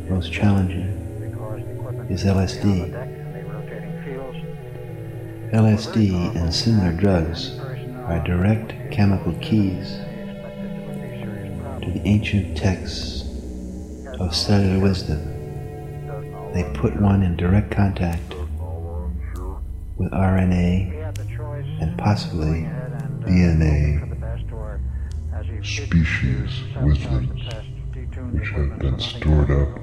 [0.09, 0.89] most challenging
[2.09, 2.91] is LSD.
[5.53, 7.59] LSD and similar drugs
[8.07, 9.99] are direct chemical keys
[11.83, 13.29] to the ancient texts
[14.19, 15.34] of cellular wisdom.
[16.55, 18.33] They put one in direct contact
[19.97, 22.69] with RNA and possibly
[23.23, 24.01] DNA.
[25.67, 26.51] Species
[26.81, 27.43] wisdoms
[28.31, 29.81] which have been stored up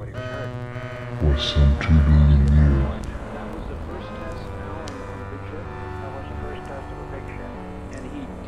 [1.19, 3.05] for some two billion years.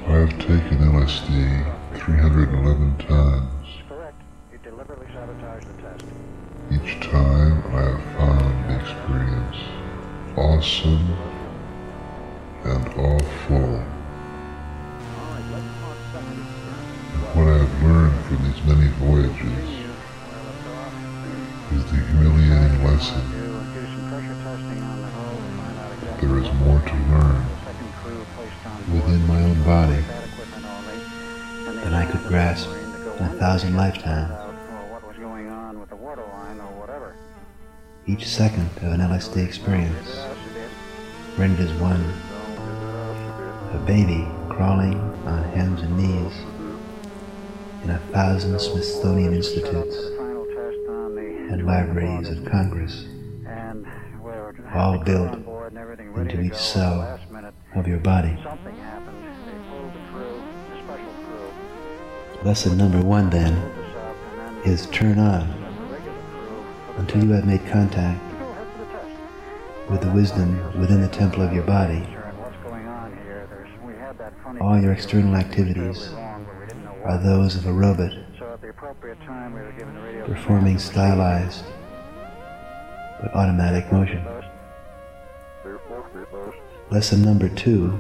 [0.08, 3.68] I have taken LSD 311 times.
[4.50, 6.06] You deliberately sabotaged the test.
[6.72, 7.43] Each time
[10.64, 11.18] awesome
[12.64, 13.58] and awful.
[13.58, 13.90] And
[17.36, 19.70] what I have learned from these many voyages
[21.74, 23.26] is the humiliating lesson
[26.00, 27.44] that there is more to learn
[28.94, 30.02] within my own body
[31.84, 34.32] than I could grasp in a thousand lifetimes.
[38.06, 40.33] Each second of an LSD experience
[41.38, 42.02] rendered as one,
[43.74, 46.34] a baby crawling on hands and knees
[47.84, 49.96] in a thousand Smithsonian institutes
[51.52, 53.06] and libraries of Congress,
[54.74, 55.34] all built
[56.18, 57.20] into each cell
[57.76, 58.38] of your body.
[62.44, 63.54] Lesson number one, then,
[64.66, 65.52] is turn on
[66.98, 68.22] until you have made contact
[69.94, 72.04] with the wisdom within the temple of your body.
[74.60, 76.10] All your external activities
[77.04, 78.12] are those of a robot
[80.26, 81.64] performing stylized
[83.22, 84.26] but automatic motion.
[86.90, 87.96] Lesson number two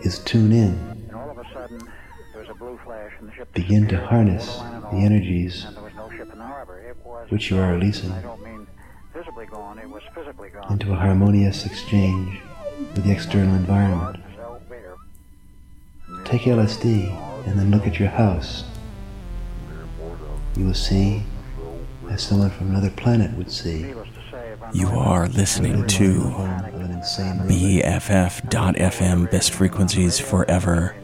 [0.00, 1.08] is tune in.
[3.54, 4.58] Begin to harness
[4.92, 5.66] the energies
[7.30, 8.12] which you are releasing
[10.70, 12.40] into a harmonious exchange
[12.94, 14.22] with the external environment.
[16.24, 18.64] Take LSD and then look at your house.
[20.56, 21.22] You will see
[22.10, 23.94] as someone from another planet would see.
[24.72, 26.20] You are listening to
[27.48, 30.94] BFF.FM, best frequencies forever.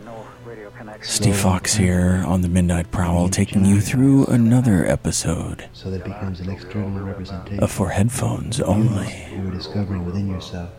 [1.04, 6.40] Steve Fox here on the Midnight Prowl, taking you through another episode So that becomes
[6.40, 7.62] an external representation.
[7.62, 9.26] of For Headphones Only.
[9.32, 10.70] you are discovering within yourself.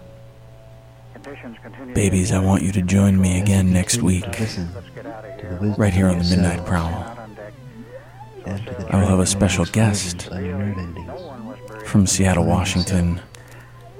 [1.93, 4.25] Babies, I want you to join me again next week,
[5.77, 7.15] right here on the Midnight Prowl.
[8.45, 10.29] I will have a special guest
[11.85, 13.21] from Seattle, Washington.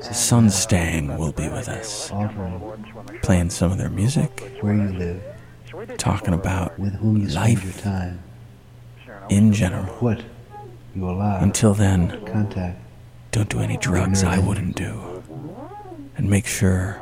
[0.02, 2.12] Sunstang will be with us,
[3.24, 5.24] playing some of their music, Where you live,
[5.98, 8.20] talking about with whom you spend your life time,
[9.30, 9.86] in general.
[9.96, 10.22] what
[10.96, 12.80] you allow Until then, contact.
[13.32, 15.24] don't do any drugs I wouldn't do.
[16.18, 17.02] And make sure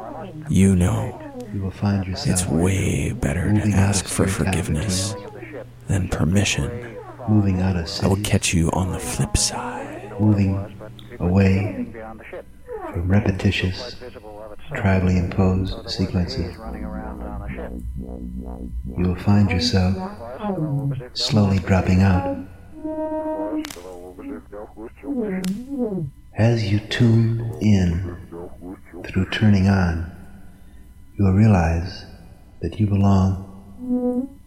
[0.49, 1.19] you know
[1.53, 5.15] You will find yourself it's way better to ask for forgiveness
[5.87, 6.97] than permission.
[7.29, 10.11] moving out of I will catch you on the flip side.
[10.19, 10.55] moving
[11.19, 11.85] away
[12.91, 13.95] from repetitious,
[14.71, 16.55] tribally imposed sequences.
[18.97, 19.95] You will find yourself
[21.13, 22.37] slowly dropping out.
[26.35, 28.17] As you tune in
[29.05, 30.11] through turning on,
[31.15, 32.05] you will realize
[32.61, 34.39] that you belong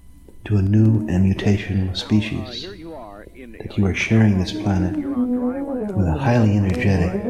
[0.47, 6.57] to a new and mutational species, that you are sharing this planet with a highly
[6.57, 7.21] energetic,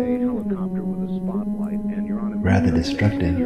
[2.43, 3.37] rather destructive,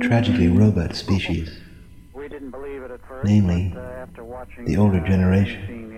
[0.00, 1.58] tragically robot species,
[3.24, 3.74] namely
[4.66, 5.92] the older generation.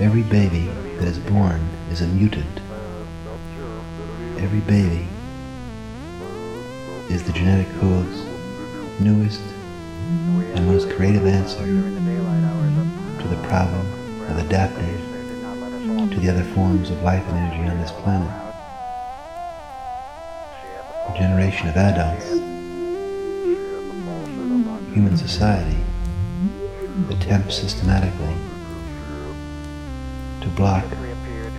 [0.00, 0.66] Every baby
[0.98, 1.60] that is born
[1.90, 2.60] is a mutant.
[4.38, 5.06] Every baby
[7.12, 8.24] is the genetic code's
[9.00, 9.40] newest
[10.54, 13.86] and most creative answer to the problem
[14.30, 14.98] of adapting
[16.10, 18.43] to the other forms of life and energy on this planet.
[21.06, 22.28] A generation of adults,
[24.94, 25.76] human society,
[27.10, 28.34] attempts systematically
[30.40, 30.84] to block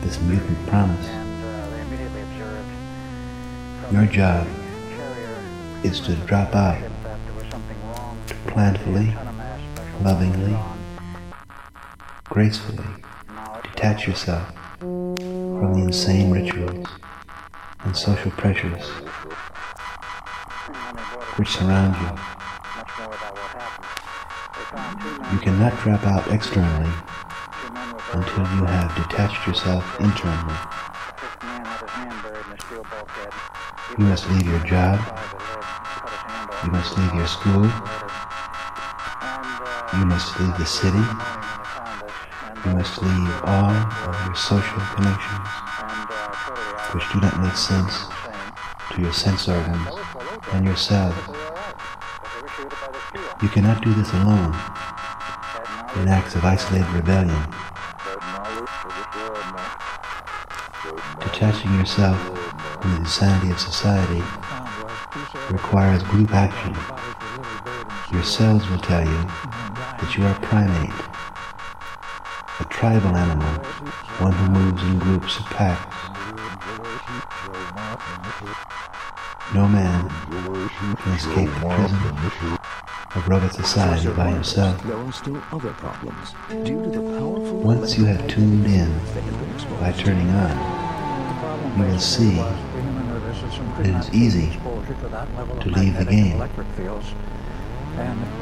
[0.02, 1.08] this mutant promise.
[3.92, 4.48] Your job
[5.84, 6.82] is to drop out,
[8.28, 9.14] to planfully,
[10.02, 10.58] lovingly,
[12.26, 12.86] gracefully
[13.64, 16.88] detach yourself from the insane rituals
[17.84, 18.84] and social pressures
[21.38, 22.08] which surround you.
[25.34, 26.92] You cannot drop out externally
[28.14, 30.56] until you have detached yourself internally.
[33.98, 35.00] You must leave your job.
[36.64, 37.66] You must leave your school.
[40.00, 41.06] You must leave the city.
[42.64, 43.76] You must leave all
[44.08, 45.48] of your social connections,
[46.94, 48.08] which do not make sense
[48.92, 50.05] to your sense organs
[50.54, 51.18] and yourselves.
[53.42, 54.54] You cannot do this alone
[55.98, 57.42] in acts of isolated rebellion.
[61.20, 62.18] Detaching yourself
[62.82, 64.24] from the insanity of society
[65.50, 66.76] requires group action.
[68.12, 69.22] Your cells will tell you
[70.00, 70.92] that you are a primate,
[72.60, 73.48] a tribal animal,
[74.20, 75.96] one who moves in groups of packs.
[79.54, 79.95] No man
[81.16, 82.60] escape the prison
[83.16, 84.84] of robot society by himself.
[84.84, 88.92] There are still other problems due to the powerful Once you have tuned in
[89.80, 92.40] by turning on, you will see
[93.80, 94.52] it is easy
[95.62, 96.38] to leave the game.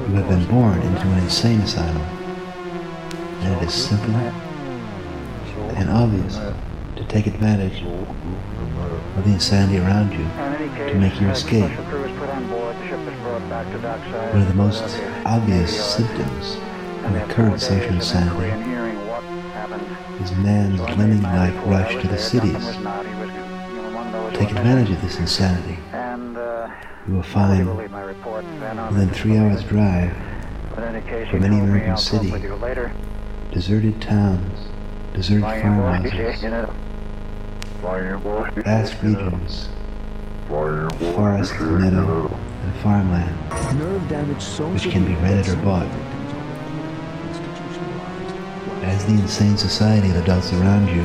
[0.08, 4.16] You have been born into an insane asylum, and it is simple
[5.76, 6.40] and obvious
[6.96, 10.26] to take advantage of the insanity around you
[10.88, 11.72] to make your escape.
[13.34, 14.84] One of the most
[15.26, 16.58] obvious symptoms
[17.04, 18.52] of the current social insanity
[20.24, 22.64] is man's lemming-like rush to the cities.
[24.38, 25.80] Take advantage of this insanity.
[27.08, 30.16] You will find within three hours' drive
[31.32, 32.32] from any American city,
[33.52, 34.68] deserted towns,
[35.16, 36.40] deserted farmhouses,
[38.64, 39.70] vast regions,
[40.48, 42.30] forests, meadow,
[42.64, 45.88] and farmland, nerve damage so which can be rented or bought.
[48.84, 51.04] As the insane society of adults around you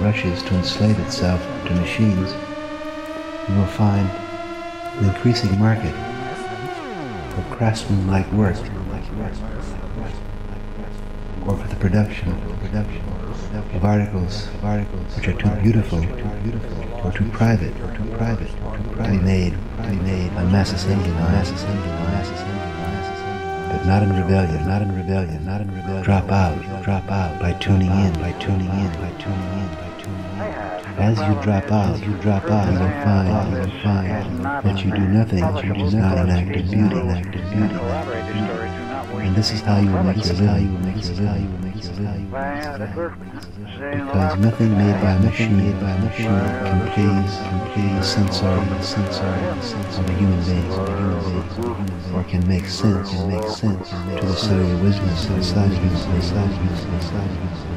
[0.00, 2.32] rushes to enslave itself to machines,
[3.48, 4.08] you will find
[4.98, 5.94] an increasing market
[7.34, 8.56] for craftsman-like work.
[11.46, 14.48] Or for the production of articles
[15.16, 15.98] which are too beautiful
[17.04, 17.74] or too private.
[17.80, 21.88] or too private to be made to be made on mass assembly line, mass assembly
[21.88, 25.74] line, mass assembly line, mass assembly but not in rebellion not in rebellion not in
[25.74, 26.02] rebellion.
[26.02, 30.24] Drop out drop out by tuning in by tuning in by tuning in by tuning
[30.24, 30.76] in.
[30.98, 34.90] As you drop out you drop out you will find you will find that you
[34.90, 38.65] do nothing which is not an act of beauty an act of beauty
[39.26, 40.76] and this is how you will make your living.
[43.82, 48.82] Because nothing made by a machine, made by a machine can please, can please sensory,
[48.82, 53.28] sensory, sense of a human being, of a human being, or can make sense, can
[53.28, 55.78] make sense to the cellular wisdom inside you,
[56.14, 57.75] inside you, inside you.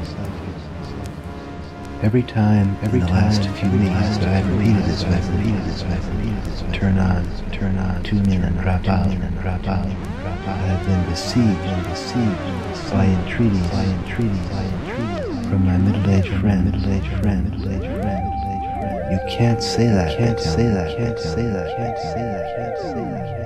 [2.02, 3.92] Every time, every in the last few weeks,
[4.24, 6.64] I have repeated this, I have repeated this, I have repeated this.
[6.72, 9.84] Turn on, turn on, tune in and drop out, and drop out.
[9.84, 15.46] I have been deceived, and deceived by entreaties, by entreaties, by entreaties.
[15.48, 19.12] From my middle-aged friend, middle-aged friend, middle-aged friend, middle-aged friend.
[19.12, 22.56] You can't say that, You can't say that, You can't say that, can't say that,
[22.56, 23.39] can't say that,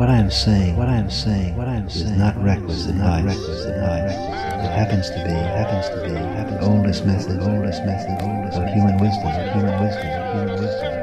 [0.00, 2.86] what I am saying, what I am saying, what I am saying, is not reckless
[2.86, 4.12] advice, reckless advice.
[4.12, 8.66] It happens to be, happens to be, happens the oldest method, oldest method, oldest of
[8.72, 10.99] human wisdom, of human wisdom, of human wisdom, of human wisdom.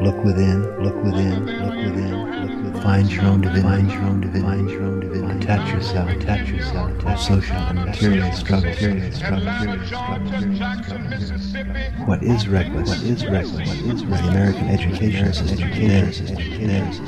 [0.00, 2.82] Look within, look within, look within, look within.
[2.82, 5.44] Find your own divinity, find your own divinity, find your own divinity.
[5.44, 12.06] Attach yourself, attach yourself to social and material struggle, material struggle, material struggle.
[12.06, 12.88] What is reckless?
[12.88, 13.68] What is reckless?
[13.68, 14.20] What is reckless?
[14.20, 17.00] The American education system, theirs, theirs,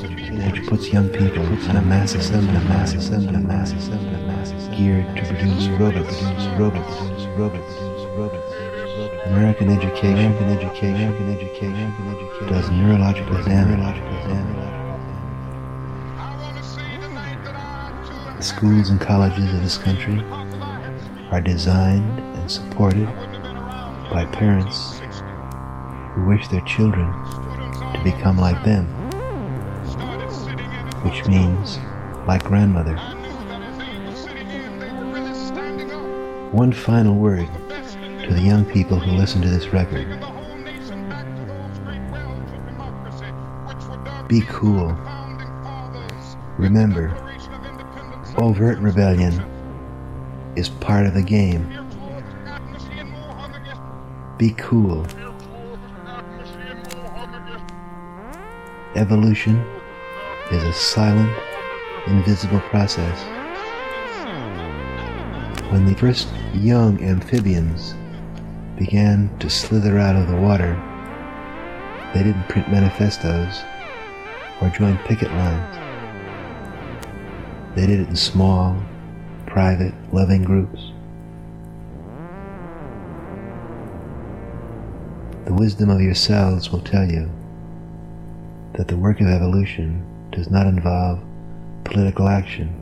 [0.51, 4.19] which puts young people on a mass assembly, a mass assembly, a mass assembly, a
[4.27, 6.23] mass assembly, geared to produce robots,
[6.59, 7.80] robots, produce robots.
[9.31, 13.79] American education, American education, American education, American education does neurological damage.
[13.79, 14.57] Neurological damage.
[18.39, 20.21] The schools and colleges of this country
[21.31, 23.07] are designed and supported
[24.11, 24.99] by parents
[26.15, 27.07] who wish their children
[27.95, 28.87] to become like them,
[31.05, 31.79] which means
[32.27, 32.97] like grandmother.
[36.51, 37.49] One final word
[38.31, 40.07] to the young people who listen to this record.
[44.29, 44.97] Be cool.
[46.57, 47.13] Remember,
[48.39, 49.35] overt rebellion
[50.55, 51.67] is part of the game.
[54.39, 55.05] Be cool.
[58.95, 59.57] Evolution
[60.53, 61.37] is a silent,
[62.07, 63.25] invisible process.
[65.73, 67.95] When the first young amphibians
[68.81, 70.73] began to slither out of the water,
[72.15, 73.63] they didn't print manifestos
[74.63, 75.77] or join picket lines.
[77.77, 78.83] They did it in small,
[79.47, 80.81] private, loving groups.
[85.45, 87.31] The wisdom of yourselves will tell you
[88.79, 90.03] that the work of evolution
[90.33, 91.23] does not involve
[91.85, 92.75] political action.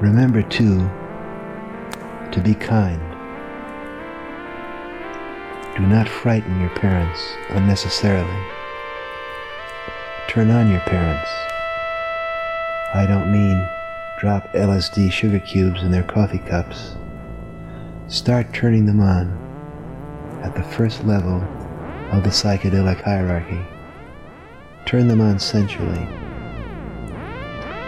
[0.00, 0.90] Remember, too,
[2.32, 3.00] to be kind.
[5.76, 8.46] Do not frighten your parents unnecessarily.
[10.28, 11.30] Turn on your parents.
[12.94, 13.66] I don't mean
[14.18, 16.96] drop LSD sugar cubes in their coffee cups.
[18.08, 19.30] Start turning them on
[20.42, 21.42] at the first level
[22.12, 23.64] of the psychedelic hierarchy.
[24.84, 26.06] Turn them on sensually.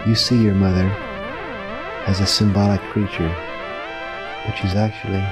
[0.07, 0.89] You see your mother
[2.07, 3.29] as a symbolic creature,
[4.45, 5.23] but is actually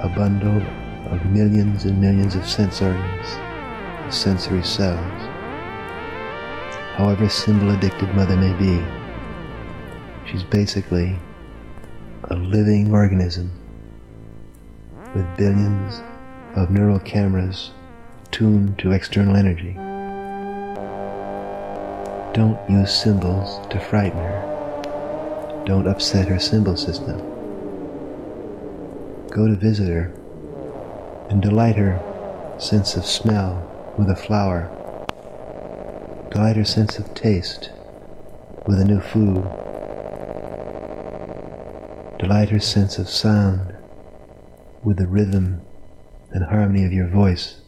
[0.00, 0.62] a bundle
[1.12, 2.80] of millions and millions of sense
[4.10, 5.22] sensory cells.
[6.96, 8.84] However symbol addicted mother may be,
[10.28, 11.16] she's basically
[12.24, 13.50] a living organism
[15.14, 16.02] with billions
[16.56, 17.70] of neural cameras
[18.30, 19.74] tuned to external energy.
[22.34, 25.62] Don't use symbols to frighten her.
[25.66, 27.37] Don't upset her symbol system.
[29.38, 30.10] Go to visit her
[31.30, 32.02] and delight her
[32.58, 34.68] sense of smell with a flower.
[36.32, 37.70] Delight her sense of taste
[38.66, 39.44] with a new food.
[42.18, 43.76] Delight her sense of sound
[44.82, 45.60] with the rhythm
[46.32, 47.60] and harmony of your voice.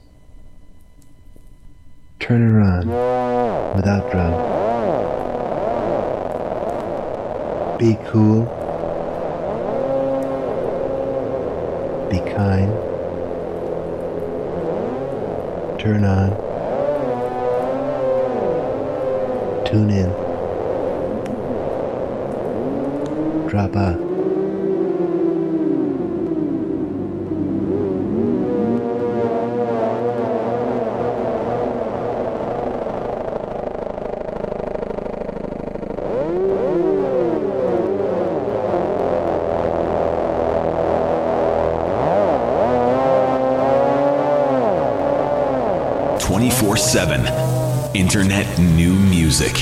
[2.18, 2.88] Turn her on
[3.76, 4.42] without drugs.
[7.78, 8.59] Be cool.
[12.10, 12.72] Be kind.
[15.80, 16.30] Turn on.
[19.64, 20.10] Tune in.
[23.48, 24.09] Drop out.
[46.90, 47.94] Twenty-four seven.
[47.94, 49.52] Internet new music.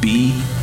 [0.00, 0.60] BFF.FM.